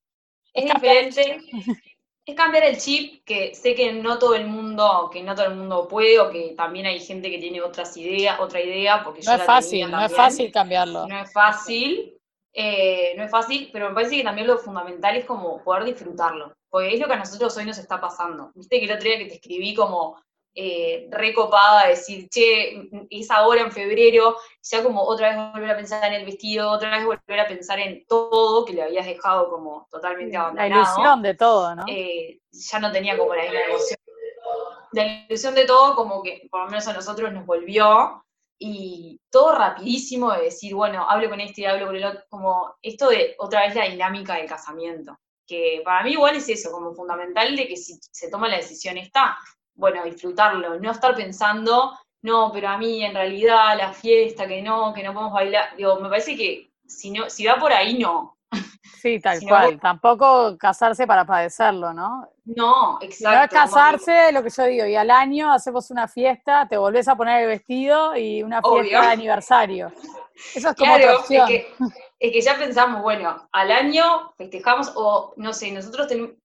Es, 0.55 0.65
diferente, 0.65 1.41
es 2.25 2.35
cambiar 2.35 2.65
el 2.65 2.79
chip, 2.79 3.25
que 3.25 3.55
sé 3.55 3.75
que 3.75 3.93
no 3.93 4.19
todo 4.19 4.37
el 4.37 4.47
mundo, 4.47 5.11
que 5.13 5.23
no 5.23 5.35
todo 5.35 5.47
el 5.47 5.57
mundo 5.57 5.89
puede, 5.89 6.21
o 6.21 6.31
que 6.31 6.55
también 6.57 6.87
hay 6.87 7.01
gente 7.01 7.31
que 7.31 7.39
tiene 7.39 7.61
otras 7.61 7.97
ideas, 7.97 8.39
otra 8.39 8.61
idea, 8.61 9.03
porque 9.03 9.23
no 9.27 9.35
es 9.35 9.43
fácil, 9.43 9.91
no 9.91 10.05
es 10.05 10.15
fácil 10.15 10.53
cambiarlo. 10.53 11.09
No 11.09 11.19
es 11.19 11.33
fácil, 11.33 12.15
eh, 12.55 13.13
no 13.17 13.25
es 13.25 13.31
fácil, 13.31 13.71
pero 13.73 13.89
me 13.89 13.95
parece 13.95 14.17
que 14.17 14.25
también 14.25 14.47
lo 14.47 14.57
fundamental 14.57 15.17
es 15.17 15.25
como 15.25 15.63
poder 15.65 15.85
disfrutarlo, 15.85 16.55
porque 16.71 16.95
es 16.95 17.01
lo 17.01 17.09
que 17.09 17.15
a 17.15 17.19
nosotros 17.19 17.57
hoy 17.57 17.65
nos 17.65 17.79
está 17.79 18.01
pasando. 18.01 18.53
Viste 18.55 18.79
que 18.79 18.85
el 18.85 18.93
otro 18.93 19.09
día 19.09 19.19
que 19.19 19.27
te 19.27 19.35
escribí 19.35 19.75
como 19.75 20.17
eh, 20.59 21.07
recopada, 21.11 21.89
decir, 21.89 22.31
che, 22.31 22.89
es 23.11 23.31
ahora 23.31 23.61
en 23.61 23.71
febrero, 23.71 24.39
ya 24.63 24.83
como 24.83 25.03
otra 25.03 25.29
vez 25.29 25.53
volver 25.53 25.71
a 25.71 25.77
pensar 25.77 26.05
en 26.07 26.15
el 26.15 26.25
vestido, 26.25 26.71
otra 26.71 26.97
vez 26.97 27.05
volver 27.05 27.41
a 27.41 27.47
pensar 27.47 27.79
en 27.79 28.07
todo 28.07 28.65
que 28.65 28.73
le 28.73 28.83
habías 28.83 29.05
dejado 29.05 29.51
como 29.51 29.87
totalmente 29.91 30.35
abandonado. 30.35 30.71
La 30.71 30.77
ilusión 30.77 31.23
de 31.23 31.35
todo, 31.35 31.75
¿no? 31.75 31.85
Eh, 31.87 32.41
ya 32.51 32.79
no 32.79 32.91
tenía 32.91 33.19
como 33.19 33.35
la 33.35 33.43
misma 33.43 33.61
emoción. 33.69 33.99
La 34.93 35.27
ilusión 35.29 35.55
de 35.55 35.67
todo 35.67 35.95
como 35.95 36.23
que 36.23 36.49
por 36.51 36.63
lo 36.63 36.67
menos 36.69 36.89
a 36.89 36.95
nosotros 36.95 37.31
nos 37.33 37.45
volvió 37.45 38.25
y 38.59 39.21
todo 39.31 39.53
rapidísimo 39.53 40.33
de 40.33 40.45
decir, 40.45 40.75
bueno, 40.75 41.07
hablo 41.07 41.29
con 41.29 41.41
este 41.41 41.61
y 41.61 41.65
hablo 41.67 41.85
con 41.85 41.97
el 41.97 42.05
otro, 42.05 42.23
como 42.31 42.77
esto 42.81 43.11
de 43.11 43.35
otra 43.39 43.67
vez 43.67 43.75
la 43.75 43.91
dinámica 43.91 44.37
del 44.37 44.49
casamiento, 44.49 45.19
que 45.47 45.83
para 45.85 46.03
mí 46.03 46.13
igual 46.13 46.37
es 46.37 46.49
eso, 46.49 46.73
como 46.73 46.95
fundamental 46.95 47.55
de 47.55 47.69
que 47.69 47.77
si 47.77 47.99
se 48.01 48.31
toma 48.31 48.49
la 48.49 48.57
decisión 48.57 48.97
está, 48.97 49.37
bueno, 49.77 50.03
disfrutarlo, 50.05 50.81
no 50.81 50.91
estar 50.91 51.15
pensando, 51.15 51.97
no, 52.23 52.51
pero 52.53 52.69
a 52.69 52.79
mí 52.79 53.05
en 53.05 53.15
realidad 53.15 53.77
la 53.77 53.93
fiesta, 53.93 54.47
que 54.47 54.63
no, 54.63 54.93
que 54.93 55.03
no 55.03 55.13
podemos 55.13 55.33
bailar, 55.33 55.77
digo, 55.77 56.01
me 56.01 56.09
parece 56.09 56.37
que 56.37 56.71
si, 56.87 57.11
no, 57.11 57.29
si 57.31 57.47
va 57.47 57.57
por 57.57 57.73
ahí, 57.73 57.99
no. 57.99 58.37
Sí, 59.01 59.21
tal 59.21 59.39
cual. 59.47 59.79
Tampoco 59.79 60.57
casarse 60.59 61.07
para 61.07 61.25
padecerlo, 61.25 61.93
¿no? 61.93 62.29
No, 62.45 62.99
exacto. 63.01 63.37
No 63.37 63.45
es 63.45 63.51
casarse, 63.51 64.33
lo 64.33 64.43
que 64.43 64.51
yo 64.51 64.65
digo, 64.65 64.87
y 64.87 64.97
al 64.97 65.11
año 65.11 65.53
hacemos 65.53 65.91
una 65.93 66.09
fiesta, 66.09 66.67
te 66.67 66.77
volvés 66.77 67.07
a 67.07 67.15
poner 67.15 67.43
el 67.43 67.49
vestido 67.49 68.17
y 68.17 68.43
una 68.43 68.61
fiesta 68.63 69.03
de 69.03 69.07
aniversario. 69.13 69.93
Eso 70.55 70.71
es 70.71 70.77
como 70.77 70.97
claro, 70.97 71.21
es 71.21 71.27
que, 71.47 71.73
es 72.19 72.33
que, 72.33 72.41
ya 72.41 72.57
pensamos, 72.57 73.03
bueno, 73.03 73.49
al 73.53 73.71
año 73.71 74.33
festejamos, 74.37 74.93
o 74.97 75.35
no 75.37 75.53
sé, 75.53 75.71
nosotros 75.71 76.09
ver, 76.09 76.37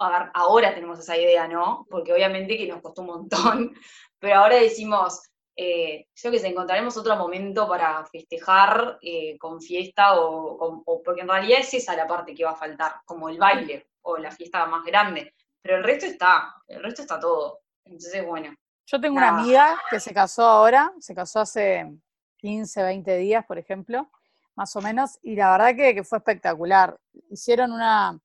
ahora 0.00 0.74
tenemos 0.74 0.98
esa 0.98 1.16
idea, 1.16 1.46
¿no? 1.46 1.86
Porque 1.90 2.12
obviamente 2.12 2.56
que 2.56 2.66
nos 2.66 2.80
costó 2.80 3.02
un 3.02 3.08
montón, 3.08 3.74
pero 4.18 4.36
ahora 4.40 4.56
decimos, 4.56 5.22
eh, 5.56 6.06
yo 6.14 6.30
que 6.30 6.38
sé, 6.38 6.48
encontraremos 6.48 6.96
otro 6.96 7.16
momento 7.16 7.68
para 7.68 8.04
festejar 8.06 8.98
eh, 9.02 9.36
con 9.38 9.60
fiesta 9.60 10.18
o, 10.18 10.82
porque 11.04 11.20
en 11.20 11.28
realidad 11.28 11.60
es 11.60 11.74
esa 11.74 11.94
la 11.94 12.06
parte 12.06 12.34
que 12.34 12.44
va 12.44 12.52
a 12.52 12.56
faltar, 12.56 13.00
como 13.04 13.28
el 13.28 13.38
baile 13.38 13.88
o 14.02 14.16
la 14.16 14.30
fiesta 14.30 14.64
más 14.66 14.84
grande, 14.84 15.34
pero 15.60 15.76
el 15.76 15.84
resto 15.84 16.06
está, 16.06 16.54
el 16.66 16.82
resto 16.82 17.02
está 17.02 17.20
todo. 17.20 17.60
Entonces, 17.84 18.24
bueno. 18.24 18.54
Yo 18.86 19.00
tengo 19.00 19.16
una 19.16 19.40
amiga 19.40 19.78
que 19.90 20.00
se 20.00 20.14
casó 20.14 20.44
ahora, 20.44 20.92
se 20.98 21.14
casó 21.14 21.40
hace 21.40 21.92
15, 22.38 22.82
20 22.82 23.16
días, 23.18 23.44
por 23.44 23.58
ejemplo, 23.58 24.10
más 24.56 24.74
o 24.76 24.80
menos, 24.80 25.18
y 25.22 25.36
la 25.36 25.52
verdad 25.52 25.76
que, 25.76 25.94
que 25.94 26.04
fue 26.04 26.18
espectacular. 26.18 26.98
Hicieron 27.28 27.72
una, 27.72 28.18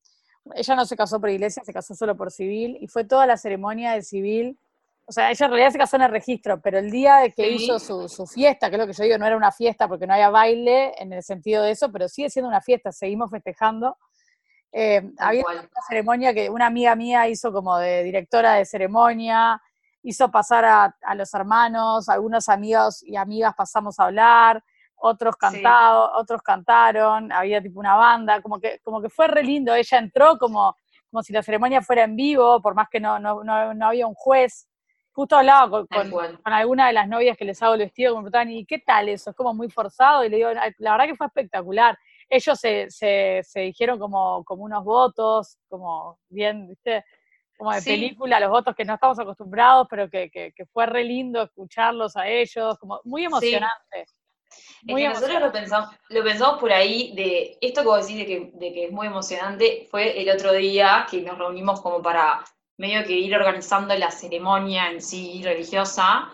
ella 0.53 0.75
no 0.75 0.85
se 0.85 0.95
casó 0.95 1.19
por 1.19 1.29
iglesia, 1.29 1.63
se 1.63 1.73
casó 1.73 1.95
solo 1.95 2.15
por 2.15 2.31
civil, 2.31 2.77
y 2.79 2.87
fue 2.87 3.03
toda 3.03 3.25
la 3.25 3.37
ceremonia 3.37 3.93
de 3.93 4.03
civil. 4.03 4.57
O 5.07 5.11
sea, 5.11 5.29
ella 5.29 5.45
en 5.45 5.51
realidad 5.51 5.71
se 5.71 5.77
casó 5.77 5.95
en 5.97 6.03
el 6.03 6.11
registro, 6.11 6.59
pero 6.61 6.79
el 6.79 6.89
día 6.91 7.17
de 7.17 7.31
que 7.31 7.49
hizo 7.49 7.79
su, 7.79 8.27
fiesta, 8.27 8.69
que 8.69 8.75
es 8.75 8.79
lo 8.79 8.87
que 8.87 8.93
yo 8.93 9.03
digo, 9.03 9.17
no 9.17 9.25
era 9.25 9.37
una 9.37 9.51
fiesta 9.51 9.87
porque 9.87 10.07
no 10.07 10.13
había 10.13 10.29
baile 10.29 10.93
en 10.97 11.13
el 11.13 11.23
sentido 11.23 11.63
de 11.63 11.71
eso, 11.71 11.91
pero 11.91 12.07
sigue 12.07 12.29
siendo 12.29 12.49
una 12.49 12.61
fiesta, 12.61 12.91
seguimos 12.91 13.29
festejando. 13.29 13.97
Eh, 14.71 15.11
había 15.19 15.43
una 15.47 15.69
ceremonia 15.87 16.33
que 16.33 16.49
una 16.49 16.65
amiga 16.65 16.95
mía 16.95 17.27
hizo 17.27 17.53
como 17.53 17.77
de 17.77 18.03
directora 18.03 18.55
de 18.55 18.65
ceremonia, 18.65 19.61
hizo 20.05 20.29
pasar 20.29 20.65
a, 20.65 21.15
los 21.15 21.33
hermanos, 21.33 22.09
algunos 22.09 22.47
amigos 22.47 23.01
y 23.03 23.15
amigas 23.15 23.53
pasamos 23.55 23.99
a 23.99 24.05
hablar, 24.05 24.63
otros 25.07 25.35
cantados, 25.35 26.11
otros 26.15 26.41
cantaron, 26.41 27.31
había 27.31 27.61
tipo 27.61 27.79
una 27.79 27.95
banda, 27.95 28.41
como 28.41 28.59
que, 28.59 28.79
como 28.83 29.01
que 29.01 29.09
fue 29.09 29.27
re 29.27 29.43
lindo, 29.43 29.73
ella 29.73 29.97
entró 29.97 30.37
como, 30.37 30.75
como 31.09 31.23
si 31.23 31.33
la 31.33 31.43
ceremonia 31.43 31.81
fuera 31.81 32.03
en 32.03 32.15
vivo, 32.15 32.61
por 32.61 32.75
más 32.75 32.89
que 32.89 32.99
no, 32.99 33.19
no, 33.19 33.43
no 33.43 33.87
había 33.87 34.07
un 34.07 34.15
juez, 34.15 34.67
Justo 35.15 35.37
hablaba 35.37 35.85
con, 35.87 36.13
alguna 36.43 36.87
de 36.87 36.93
las 36.93 37.07
novias 37.07 37.37
que 37.37 37.45
les 37.45 37.63
hago 37.63 37.75
el 37.75 37.79
vestido, 37.79 38.11
como 38.11 38.23
preguntaban, 38.23 38.51
¿y 38.51 38.65
qué 38.65 38.79
tal 38.79 39.07
eso? 39.07 39.29
Es 39.29 39.35
como 39.37 39.53
muy 39.53 39.69
forzado, 39.69 40.25
y 40.25 40.29
le 40.29 40.35
digo, 40.35 40.49
la 40.51 40.91
verdad 40.91 41.05
que 41.05 41.15
fue 41.15 41.27
espectacular. 41.27 41.97
Ellos 42.27 42.59
se, 42.59 42.87
se, 42.89 43.59
dijeron 43.61 43.97
como, 43.97 44.43
como 44.43 44.65
unos 44.65 44.83
votos, 44.83 45.57
como 45.69 46.19
bien, 46.27 46.67
¿viste? 46.67 47.05
Como 47.57 47.71
de 47.71 47.81
película, 47.81 48.41
los 48.41 48.49
votos 48.49 48.75
que 48.75 48.83
no 48.83 48.95
estamos 48.95 49.17
acostumbrados, 49.17 49.87
pero 49.89 50.09
que, 50.09 50.29
que, 50.29 50.65
fue 50.73 50.85
re 50.85 51.05
lindo 51.05 51.41
escucharlos 51.41 52.17
a 52.17 52.27
ellos, 52.27 52.77
como 52.77 52.99
muy 53.05 53.23
emocionante. 53.23 54.07
Muy 54.83 55.03
nosotros 55.03 55.41
lo 55.41 55.51
pensamos, 55.51 55.89
lo 56.09 56.23
pensamos 56.23 56.59
por 56.59 56.71
ahí, 56.71 57.13
de 57.15 57.57
esto 57.59 57.81
que 57.81 57.87
vos 57.87 58.05
decís 58.05 58.19
de 58.19 58.25
que, 58.25 58.51
de 58.53 58.73
que 58.73 58.85
es 58.85 58.91
muy 58.91 59.07
emocionante, 59.07 59.87
fue 59.89 60.21
el 60.21 60.29
otro 60.29 60.53
día 60.53 61.07
que 61.09 61.21
nos 61.21 61.37
reunimos 61.37 61.81
como 61.81 62.01
para 62.01 62.43
medio 62.77 63.03
que 63.05 63.13
ir 63.13 63.35
organizando 63.35 63.95
la 63.95 64.11
ceremonia 64.11 64.91
en 64.91 65.01
sí 65.01 65.41
religiosa, 65.43 66.29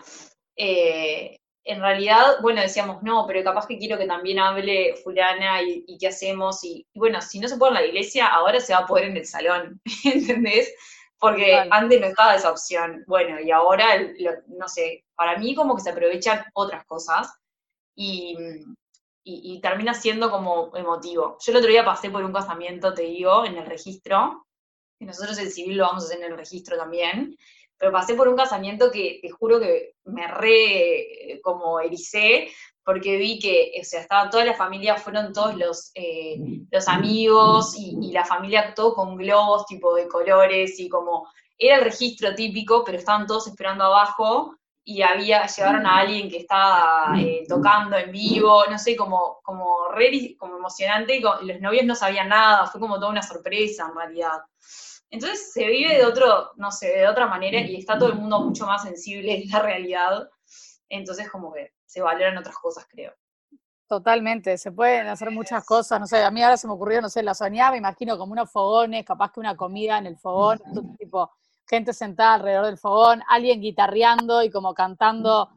eh, 0.56 1.38
en 1.64 1.80
realidad, 1.80 2.38
bueno, 2.42 2.60
decíamos, 2.60 3.02
no, 3.02 3.24
pero 3.26 3.44
capaz 3.44 3.66
que 3.66 3.78
quiero 3.78 3.96
que 3.96 4.06
también 4.06 4.38
hable 4.38 4.96
fulana 4.96 5.62
y, 5.62 5.96
qué 5.98 6.08
hacemos. 6.08 6.64
Y, 6.64 6.86
bueno, 6.94 7.20
si 7.22 7.38
no 7.38 7.48
se 7.48 7.56
puede 7.56 7.70
en 7.70 7.82
la 7.82 7.86
iglesia, 7.86 8.26
ahora 8.26 8.58
se 8.60 8.72
va 8.72 8.80
a 8.80 8.86
poder 8.86 9.04
en 9.04 9.16
el 9.16 9.26
salón, 9.26 9.80
¿entendés? 10.04 10.74
Porque 11.18 11.62
antes 11.70 12.00
no 12.00 12.08
estaba 12.08 12.34
esa 12.34 12.50
opción. 12.50 13.04
Bueno, 13.06 13.38
y 13.40 13.52
ahora, 13.52 13.86
no 14.48 14.68
sé, 14.68 15.04
para 15.14 15.38
mí 15.38 15.54
como 15.54 15.76
que 15.76 15.82
se 15.82 15.90
aprovechan 15.90 16.44
otras 16.54 16.84
cosas 16.84 17.32
y, 17.94 18.36
y, 19.24 19.60
termina 19.60 19.94
siendo 19.94 20.30
como 20.30 20.76
emotivo. 20.76 21.36
Yo 21.40 21.52
el 21.52 21.58
otro 21.58 21.70
día 21.70 21.84
pasé 21.84 22.10
por 22.10 22.24
un 22.24 22.32
casamiento, 22.32 22.94
te 22.94 23.02
digo, 23.02 23.44
en 23.44 23.56
el 23.56 23.66
registro, 23.66 24.46
nosotros 24.98 25.38
el 25.38 25.50
civil 25.50 25.76
lo 25.76 25.84
vamos 25.84 26.04
a 26.04 26.06
hacer 26.06 26.18
en 26.22 26.32
el 26.32 26.38
registro 26.38 26.76
también, 26.76 27.36
pero 27.76 27.92
pasé 27.92 28.14
por 28.14 28.28
un 28.28 28.36
casamiento 28.36 28.90
que 28.90 29.18
te 29.20 29.30
juro 29.30 29.58
que 29.58 29.94
me 30.04 30.26
re 30.28 31.40
como 31.42 31.80
ericé, 31.80 32.48
porque 32.84 33.16
vi 33.16 33.38
que, 33.38 33.72
o 33.80 33.84
sea, 33.84 34.00
estaba 34.00 34.30
toda 34.30 34.44
la 34.44 34.54
familia, 34.54 34.96
fueron 34.96 35.32
todos 35.32 35.56
los, 35.56 35.92
eh, 35.94 36.36
los 36.70 36.88
amigos 36.88 37.74
y, 37.78 38.12
la 38.12 38.24
familia 38.24 38.74
todo 38.74 38.94
con 38.94 39.16
globos 39.16 39.66
tipo 39.66 39.94
de 39.94 40.08
colores 40.08 40.78
y 40.78 40.88
como, 40.88 41.28
era 41.58 41.76
el 41.76 41.84
registro 41.84 42.34
típico, 42.34 42.84
pero 42.84 42.98
estaban 42.98 43.26
todos 43.26 43.46
esperando 43.46 43.84
abajo 43.84 44.56
y 44.84 45.02
había, 45.02 45.46
llevaron 45.46 45.86
a 45.86 45.98
alguien 45.98 46.28
que 46.28 46.38
estaba 46.38 47.14
eh, 47.16 47.44
tocando 47.48 47.96
en 47.96 48.10
vivo, 48.10 48.64
no 48.68 48.78
sé, 48.78 48.96
como, 48.96 49.40
como, 49.42 49.88
re, 49.92 50.36
como 50.36 50.56
emocionante, 50.56 51.16
y 51.16 51.20
los 51.20 51.60
novios 51.60 51.84
no 51.84 51.94
sabían 51.94 52.28
nada, 52.28 52.66
fue 52.66 52.80
como 52.80 52.96
toda 52.96 53.10
una 53.10 53.22
sorpresa 53.22 53.86
en 53.88 53.94
realidad. 53.94 54.40
Entonces 55.08 55.52
se 55.52 55.66
vive 55.66 55.96
de 55.98 56.04
otro, 56.04 56.52
no 56.56 56.72
sé, 56.72 56.88
de 56.88 57.06
otra 57.06 57.26
manera 57.26 57.60
y 57.60 57.76
está 57.76 57.98
todo 57.98 58.08
el 58.08 58.16
mundo 58.16 58.40
mucho 58.40 58.66
más 58.66 58.82
sensible 58.82 59.42
en 59.42 59.50
la 59.50 59.60
realidad. 59.60 60.28
Entonces 60.88 61.30
como 61.30 61.52
que 61.52 61.74
se 61.84 62.00
valoran 62.00 62.38
otras 62.38 62.56
cosas, 62.56 62.86
creo. 62.88 63.12
Totalmente, 63.86 64.56
se 64.56 64.72
pueden 64.72 65.06
hacer 65.08 65.30
muchas 65.30 65.66
cosas, 65.66 66.00
no 66.00 66.06
sé, 66.06 66.24
a 66.24 66.30
mí 66.30 66.42
ahora 66.42 66.56
se 66.56 66.66
me 66.66 66.72
ocurrió, 66.72 67.02
no 67.02 67.10
sé, 67.10 67.22
la 67.22 67.34
soñaba, 67.34 67.72
me 67.72 67.76
imagino 67.76 68.16
como 68.16 68.32
unos 68.32 68.50
fogones, 68.50 69.04
capaz 69.04 69.32
que 69.32 69.40
una 69.40 69.54
comida 69.54 69.98
en 69.98 70.06
el 70.06 70.16
fogón, 70.16 70.62
tipo 70.98 71.30
gente 71.72 71.94
sentada 71.94 72.34
alrededor 72.34 72.66
del 72.66 72.76
fogón, 72.76 73.22
alguien 73.28 73.62
guitarreando 73.62 74.42
y 74.42 74.50
como 74.50 74.74
cantando 74.74 75.48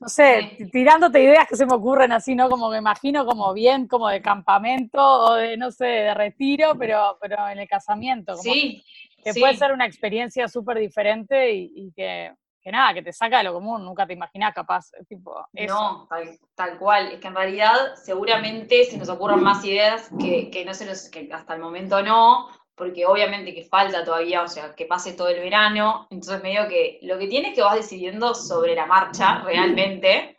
no 0.00 0.08
sé, 0.08 0.58
tirándote 0.72 1.22
ideas 1.22 1.46
que 1.48 1.56
se 1.56 1.64
me 1.64 1.74
ocurren 1.74 2.12
así, 2.12 2.34
¿no? 2.34 2.50
Como 2.50 2.68
me 2.68 2.78
imagino 2.78 3.24
como 3.24 3.54
bien, 3.54 3.86
como 3.86 4.08
de 4.08 4.20
campamento 4.20 5.00
o 5.00 5.34
de, 5.34 5.56
no 5.56 5.70
sé, 5.70 5.86
de 5.86 6.14
retiro, 6.14 6.74
pero, 6.78 7.16
pero 7.20 7.48
en 7.48 7.58
el 7.58 7.68
casamiento. 7.68 8.32
Como 8.32 8.42
sí. 8.42 8.84
Que, 9.22 9.32
puede 9.32 9.56
ser 9.56 9.72
una 9.72 9.86
experiencia 9.86 10.46
súper 10.48 10.78
diferente 10.78 11.52
y, 11.52 11.90
que, 11.96 12.32
nada, 12.66 12.92
que 12.92 13.02
te 13.02 13.14
saca 13.14 13.38
de 13.38 13.44
lo 13.44 13.54
común, 13.54 13.82
nunca 13.82 14.06
te 14.06 14.12
imaginas 14.12 14.52
capaz, 14.52 14.90
tipo, 15.08 15.46
No, 15.66 16.06
tal, 16.54 16.78
cual. 16.78 17.12
Es 17.12 17.20
que 17.20 17.28
en 17.28 17.34
realidad 17.34 17.94
seguramente 17.94 18.84
se 18.84 18.98
nos 18.98 19.08
ocurran 19.08 19.42
más 19.42 19.64
ideas 19.64 20.10
que, 20.20 20.50
que 20.50 20.66
no 20.66 20.74
se 20.74 20.84
nos, 20.84 21.08
que 21.08 21.30
hasta 21.32 21.54
el 21.54 21.60
momento 21.60 22.02
no, 22.02 22.48
porque 22.76 23.06
obviamente 23.06 23.54
que 23.54 23.64
falta 23.64 24.04
todavía, 24.04 24.42
o 24.42 24.48
sea, 24.48 24.74
que 24.74 24.86
pase 24.86 25.12
todo 25.12 25.28
el 25.28 25.40
verano, 25.40 26.08
entonces 26.10 26.42
medio 26.42 26.68
que 26.68 26.98
lo 27.02 27.18
que 27.18 27.28
tienes 27.28 27.54
que 27.54 27.62
vas 27.62 27.76
decidiendo 27.76 28.34
sobre 28.34 28.74
la 28.74 28.86
marcha 28.86 29.42
realmente, 29.44 30.38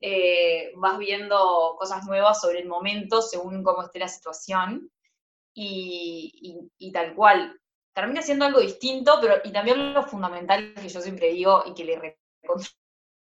eh, 0.00 0.72
vas 0.76 0.98
viendo 0.98 1.76
cosas 1.78 2.04
nuevas 2.06 2.40
sobre 2.40 2.60
el 2.60 2.68
momento 2.68 3.22
según 3.22 3.62
cómo 3.62 3.82
esté 3.82 3.98
la 3.98 4.08
situación 4.08 4.90
y, 5.54 6.90
tal 6.92 7.14
cual. 7.14 7.58
Termina 7.92 8.22
siendo 8.22 8.44
algo 8.44 8.60
distinto, 8.60 9.18
pero 9.20 9.36
y 9.44 9.52
también 9.52 9.94
lo 9.94 10.02
fundamental 10.02 10.74
que 10.74 10.88
yo 10.88 11.00
siempre 11.00 11.32
digo 11.32 11.62
y 11.66 11.74
que 11.74 11.84
le 11.84 12.18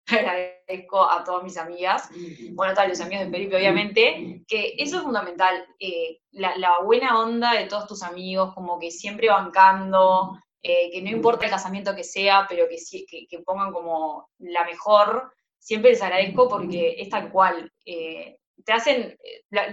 agradezco 0.67 1.11
a 1.11 1.25
todas 1.25 1.43
mis 1.43 1.57
amigas, 1.57 2.09
bueno, 2.53 2.75
a 2.77 2.87
los 2.87 3.01
amigos 3.01 3.25
de 3.25 3.31
Felipe, 3.31 3.57
obviamente, 3.57 4.43
que 4.47 4.75
eso 4.79 4.99
es 4.99 5.03
fundamental, 5.03 5.67
eh, 5.79 6.21
la, 6.33 6.81
buena 6.85 7.19
onda 7.21 7.53
de 7.55 7.67
todos 7.67 7.87
tus 7.87 8.03
amigos, 8.03 8.55
como 8.55 8.79
que 8.79 8.91
siempre 8.91 9.29
bancando, 9.29 10.39
eh, 10.63 10.91
que 10.93 11.03
no 11.03 11.11
importa 11.11 11.47
el 11.47 11.51
casamiento 11.51 11.95
que 11.95 12.05
sea, 12.05 12.47
pero 12.49 12.67
que, 12.69 13.39
pongan 13.45 13.73
como 13.73 14.29
la 14.39 14.65
mejor, 14.65 15.33
siempre 15.59 15.91
les 15.91 16.03
agradezco 16.03 16.49
porque 16.49 16.97
es 16.99 17.09
tal 17.09 17.31
cual. 17.31 17.71
Eh, 17.85 18.37
te 18.65 18.73
hacen, 18.73 19.19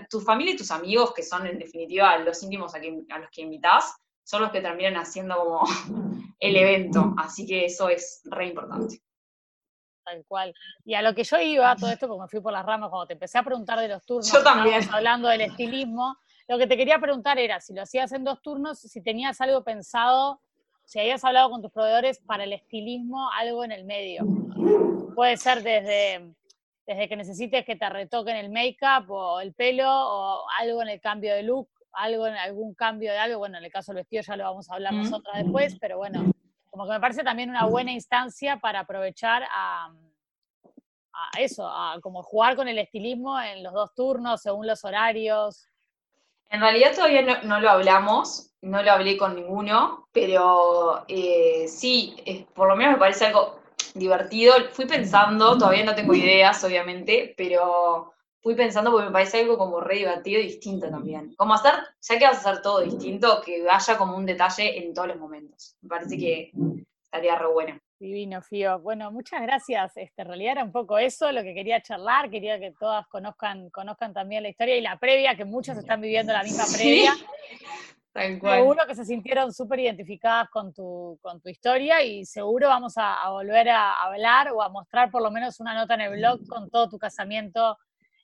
tu 0.10 0.20
familia 0.20 0.54
y 0.54 0.58
tus 0.58 0.72
amigos, 0.72 1.14
que 1.14 1.24
son 1.24 1.46
en 1.46 1.60
definitiva 1.60 2.18
los 2.18 2.42
íntimos 2.44 2.74
a, 2.76 2.80
a 2.80 3.20
los 3.20 3.30
que 3.32 3.42
invitas, 3.42 3.96
son 4.24 4.42
los 4.42 4.52
que 4.52 4.60
terminan 4.60 4.96
haciendo 4.96 5.38
como 5.38 5.62
el 6.40 6.56
evento, 6.56 7.14
así 7.18 7.46
que 7.46 7.66
eso 7.66 7.90
es 7.90 8.22
re 8.26 8.48
importante. 8.48 9.02
Tal 10.04 10.26
cual. 10.28 10.54
Y 10.84 10.96
a 10.96 11.02
lo 11.02 11.14
que 11.14 11.24
yo 11.24 11.40
iba, 11.40 11.76
todo 11.76 11.92
esto, 11.92 12.08
como 12.08 12.24
me 12.24 12.28
fui 12.28 12.42
por 12.42 12.52
las 12.52 12.66
ramas, 12.66 12.90
cuando 12.90 13.08
te 13.08 13.14
empecé 13.14 13.38
a 13.38 13.44
preguntar 13.44 13.80
de 13.80 13.88
los 13.88 14.04
turnos, 14.06 14.32
yo 14.32 14.44
también. 14.44 14.82
hablando 14.92 15.28
del 15.28 15.42
estilismo, 15.42 16.18
lo 16.48 16.58
que 16.58 16.68
te 16.68 16.76
quería 16.76 17.00
preguntar 17.00 17.38
era 17.38 17.60
si 17.60 17.74
lo 17.74 17.84
hacías 17.84 18.12
en 18.12 18.24
dos 18.24 18.42
turnos, 18.42 18.80
si 18.80 19.02
tenías 19.02 19.40
algo 19.42 19.64
pensado, 19.64 20.42
si 20.86 21.00
habías 21.00 21.24
hablado 21.24 21.50
con 21.50 21.62
tus 21.62 21.72
proveedores 21.72 22.20
para 22.20 22.44
el 22.44 22.54
estilismo, 22.54 23.30
algo 23.32 23.64
en 23.64 23.72
el 23.72 23.86
medio. 23.86 24.26
Puede 25.16 25.38
ser 25.38 25.64
desde, 25.64 26.34
desde 26.86 27.08
que 27.08 27.16
necesites 27.16 27.66
que 27.66 27.76
te 27.76 27.90
retoquen 27.90 28.36
el 28.36 28.50
make-up 28.50 29.10
o 29.10 29.40
el 29.40 29.54
pelo, 29.54 29.88
o 29.88 30.44
algo 30.60 30.82
en 30.82 30.90
el 30.90 31.00
cambio 31.00 31.34
de 31.34 31.44
look, 31.44 31.70
algo 31.94 32.28
en 32.28 32.36
algún 32.36 32.74
cambio 32.74 33.12
de 33.12 33.20
algo. 33.20 33.40
Bueno, 33.40 33.58
en 33.58 33.64
el 33.64 33.72
caso 33.72 33.94
del 33.94 34.02
vestido 34.02 34.24
ya 34.24 34.36
lo 34.36 34.44
vamos 34.44 34.70
a 34.70 34.74
hablar 34.74 34.94
nosotras 34.94 35.44
después, 35.44 35.78
pero 35.80 35.98
bueno, 35.98 36.32
como 36.72 36.86
que 36.86 36.94
me 36.94 37.00
parece 37.00 37.24
también 37.24 37.50
una 37.50 37.66
buena 37.66 37.92
instancia 37.92 38.58
para 38.58 38.80
aprovechar 38.80 39.44
a, 39.54 39.92
eso, 41.38 41.68
a 41.68 42.00
como 42.02 42.24
jugar 42.24 42.56
con 42.56 42.68
el 42.68 42.80
estilismo 42.80 43.40
en 43.40 43.62
los 43.62 43.74
dos 43.74 43.94
turnos, 43.94 44.42
según 44.42 44.66
los 44.66 44.84
horarios. 44.84 45.68
En 46.50 46.62
realidad 46.62 46.96
todavía 46.96 47.42
no, 47.44 47.60
lo 47.60 47.70
hablamos, 47.70 48.52
no 48.62 48.82
lo 48.82 48.92
hablé 48.92 49.18
con 49.18 49.36
ninguno, 49.36 50.08
pero 50.12 51.06
eh, 51.08 51.68
sí, 51.68 52.48
por 52.56 52.68
lo 52.68 52.76
menos 52.76 52.94
me 52.94 53.00
parece 53.00 53.28
algo 53.28 53.60
divertido. 53.94 54.56
Fui 54.72 54.86
pensando, 54.86 55.58
todavía 55.58 55.86
no 55.86 55.96
tengo 55.96 56.14
ideas, 56.16 56.64
obviamente, 56.64 57.34
pero 57.38 58.14
fui 58.42 58.56
pensando 58.56 58.92
porque 58.92 59.08
me 59.08 59.12
parece 59.12 59.42
algo 59.42 59.58
como 59.58 59.80
re 59.80 59.98
divertido 59.98 60.40
y 60.40 60.44
distinto 60.44 60.90
también. 60.90 61.34
Como 61.36 61.54
hacer, 61.54 61.74
ya 62.02 62.20
que 62.20 62.26
vas 62.26 62.38
a 62.38 62.50
hacer 62.50 62.62
todo 62.62 62.82
distinto, 62.82 63.42
que 63.46 63.66
haya 63.70 63.98
como 63.98 64.18
un 64.18 64.26
detalle 64.26 64.84
en 64.84 64.94
todos 64.94 65.10
los 65.10 65.18
momentos. 65.18 65.76
Me 65.82 65.90
parece 65.90 66.18
que 66.18 66.52
estaría 67.04 67.38
re 67.38 67.48
bueno. 67.48 67.80
Divino, 68.00 68.42
Fío. 68.42 68.80
Bueno, 68.80 69.12
muchas 69.12 69.44
gracias. 69.44 69.96
Este, 69.96 70.24
en 70.24 70.28
realidad 70.28 70.54
era 70.54 70.64
un 70.64 70.72
poco 70.72 70.98
eso 70.98 71.32
lo 71.32 71.44
que 71.44 71.54
quería 71.54 71.82
charlar. 71.82 72.32
Quería 72.32 72.60
que 72.60 72.72
todas 72.72 73.08
conozcan, 73.08 73.70
conozcan 73.70 74.12
también 74.12 74.42
la 74.42 74.50
historia 74.50 74.76
y 74.76 74.82
la 74.82 74.98
previa, 74.98 75.36
que 75.36 75.46
muchos 75.46 75.78
están 75.78 76.02
viviendo 76.02 76.34
la 76.34 76.42
misma 76.42 76.64
previa. 76.76 77.14
Seguro 78.14 78.86
que 78.88 78.96
se 78.96 79.06
sintieron 79.06 79.54
súper 79.54 79.80
identificadas 79.80 80.50
con 80.50 80.74
tu, 80.74 81.18
con 81.22 81.40
tu 81.40 81.48
historia 81.48 82.04
y 82.04 82.26
seguro 82.26 82.68
vamos 82.68 82.96
a, 82.98 83.30
volver 83.30 83.70
a 83.70 83.94
hablar 84.04 84.52
o 84.52 84.62
a 84.62 84.68
mostrar 84.68 85.10
por 85.10 85.22
lo 85.22 85.32
menos 85.32 85.62
una 85.62 85.74
nota 85.74 85.94
en 85.94 86.02
el 86.02 86.18
blog 86.18 86.46
con 86.46 86.70
todo 86.70 86.90
tu 86.90 87.00
casamiento, 87.00 87.78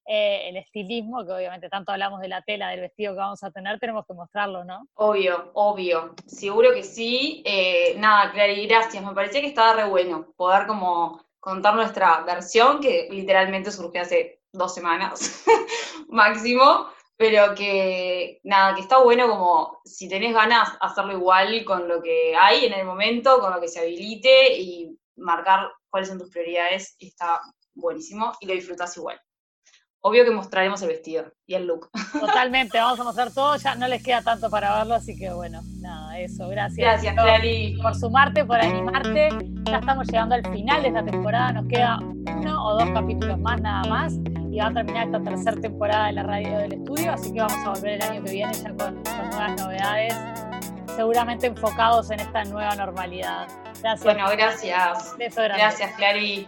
eh, 0.07 0.49
el 0.49 0.57
estilismo, 0.57 1.25
que 1.25 1.33
obviamente 1.33 1.69
tanto 1.69 1.91
hablamos 1.91 2.21
de 2.21 2.29
la 2.29 2.41
tela, 2.41 2.69
del 2.69 2.81
vestido 2.81 3.13
que 3.13 3.19
vamos 3.19 3.43
a 3.43 3.51
tener, 3.51 3.79
tenemos 3.79 4.05
que 4.05 4.13
mostrarlo, 4.13 4.63
¿no? 4.63 4.87
Obvio, 4.95 5.51
obvio, 5.53 6.15
seguro 6.25 6.73
que 6.73 6.83
sí. 6.83 7.43
Eh, 7.45 7.95
nada, 7.97 8.31
Clary, 8.31 8.65
gracias. 8.67 9.03
Me 9.03 9.13
parecía 9.13 9.41
que 9.41 9.47
estaba 9.47 9.73
re 9.73 9.87
bueno 9.87 10.33
poder 10.35 10.67
como 10.67 11.21
contar 11.39 11.75
nuestra 11.75 12.21
versión, 12.21 12.79
que 12.79 13.07
literalmente 13.11 13.71
surgió 13.71 14.01
hace 14.01 14.41
dos 14.51 14.73
semanas 14.73 15.45
máximo 16.09 16.87
pero 17.17 17.55
que 17.55 18.39
nada, 18.43 18.75
que 18.75 18.81
está 18.81 18.99
bueno 18.99 19.27
como 19.27 19.81
si 19.83 20.07
tenés 20.07 20.33
ganas 20.33 20.69
hacerlo 20.79 21.13
igual 21.13 21.65
con 21.65 21.87
lo 21.87 22.01
que 22.01 22.35
hay 22.35 22.65
en 22.65 22.73
el 22.73 22.85
momento, 22.85 23.39
con 23.39 23.51
lo 23.51 23.59
que 23.59 23.67
se 23.67 23.79
habilite 23.79 24.55
y 24.59 24.95
marcar 25.15 25.71
cuáles 25.89 26.09
son 26.09 26.19
tus 26.19 26.29
prioridades, 26.29 26.95
está 26.99 27.41
buenísimo 27.73 28.33
y 28.39 28.45
lo 28.45 28.53
disfrutas 28.53 28.95
igual. 28.97 29.19
Obvio 30.01 30.23
que 30.23 30.31
mostraremos 30.31 30.81
el 30.83 30.89
vestido 30.89 31.25
y 31.45 31.55
el 31.55 31.67
look. 31.67 31.89
Totalmente, 32.19 32.77
vamos 32.77 32.99
a 32.99 33.03
mostrar 33.03 33.33
todo, 33.33 33.55
ya 33.57 33.75
no 33.75 33.87
les 33.87 34.03
queda 34.03 34.21
tanto 34.21 34.49
para 34.49 34.77
verlo, 34.77 34.95
así 34.95 35.17
que 35.17 35.31
bueno, 35.31 35.61
nada, 35.79 36.19
eso, 36.19 36.47
gracias. 36.47 36.77
Gracias, 36.77 37.13
Clary. 37.13 37.77
Por 37.81 37.95
sumarte, 37.95 38.45
por 38.45 38.59
animarte. 38.59 39.29
Ya 39.65 39.79
estamos 39.79 40.07
llegando 40.07 40.35
al 40.35 40.47
final 40.51 40.81
de 40.81 40.87
esta 40.89 41.03
temporada, 41.03 41.53
nos 41.53 41.67
queda 41.67 41.99
uno 41.99 42.65
o 42.65 42.73
dos 42.75 42.89
capítulos 42.91 43.37
más, 43.39 43.59
nada 43.61 43.83
más 43.89 44.13
y 44.57 44.59
va 44.59 44.67
a 44.67 44.73
terminar 44.73 45.05
esta 45.05 45.21
tercera 45.21 45.61
temporada 45.61 46.07
de 46.07 46.13
la 46.13 46.23
radio 46.23 46.57
del 46.57 46.73
estudio, 46.73 47.13
así 47.13 47.31
que 47.31 47.41
vamos 47.41 47.57
a 47.63 47.69
volver 47.69 47.93
el 47.93 48.01
año 48.01 48.23
que 48.23 48.31
viene 48.31 48.53
ya 48.53 48.73
con, 48.73 49.03
nuevas 49.03 49.61
novedades, 49.61 50.15
seguramente 50.95 51.47
enfocados 51.47 52.09
en 52.09 52.21
esta 52.21 52.43
nueva 52.45 52.75
normalidad. 52.75 53.47
Gracias. 53.81 54.03
Bueno, 54.03 54.27
gracias. 54.31 55.15
Gracias, 55.17 55.95
Clary. 55.95 56.47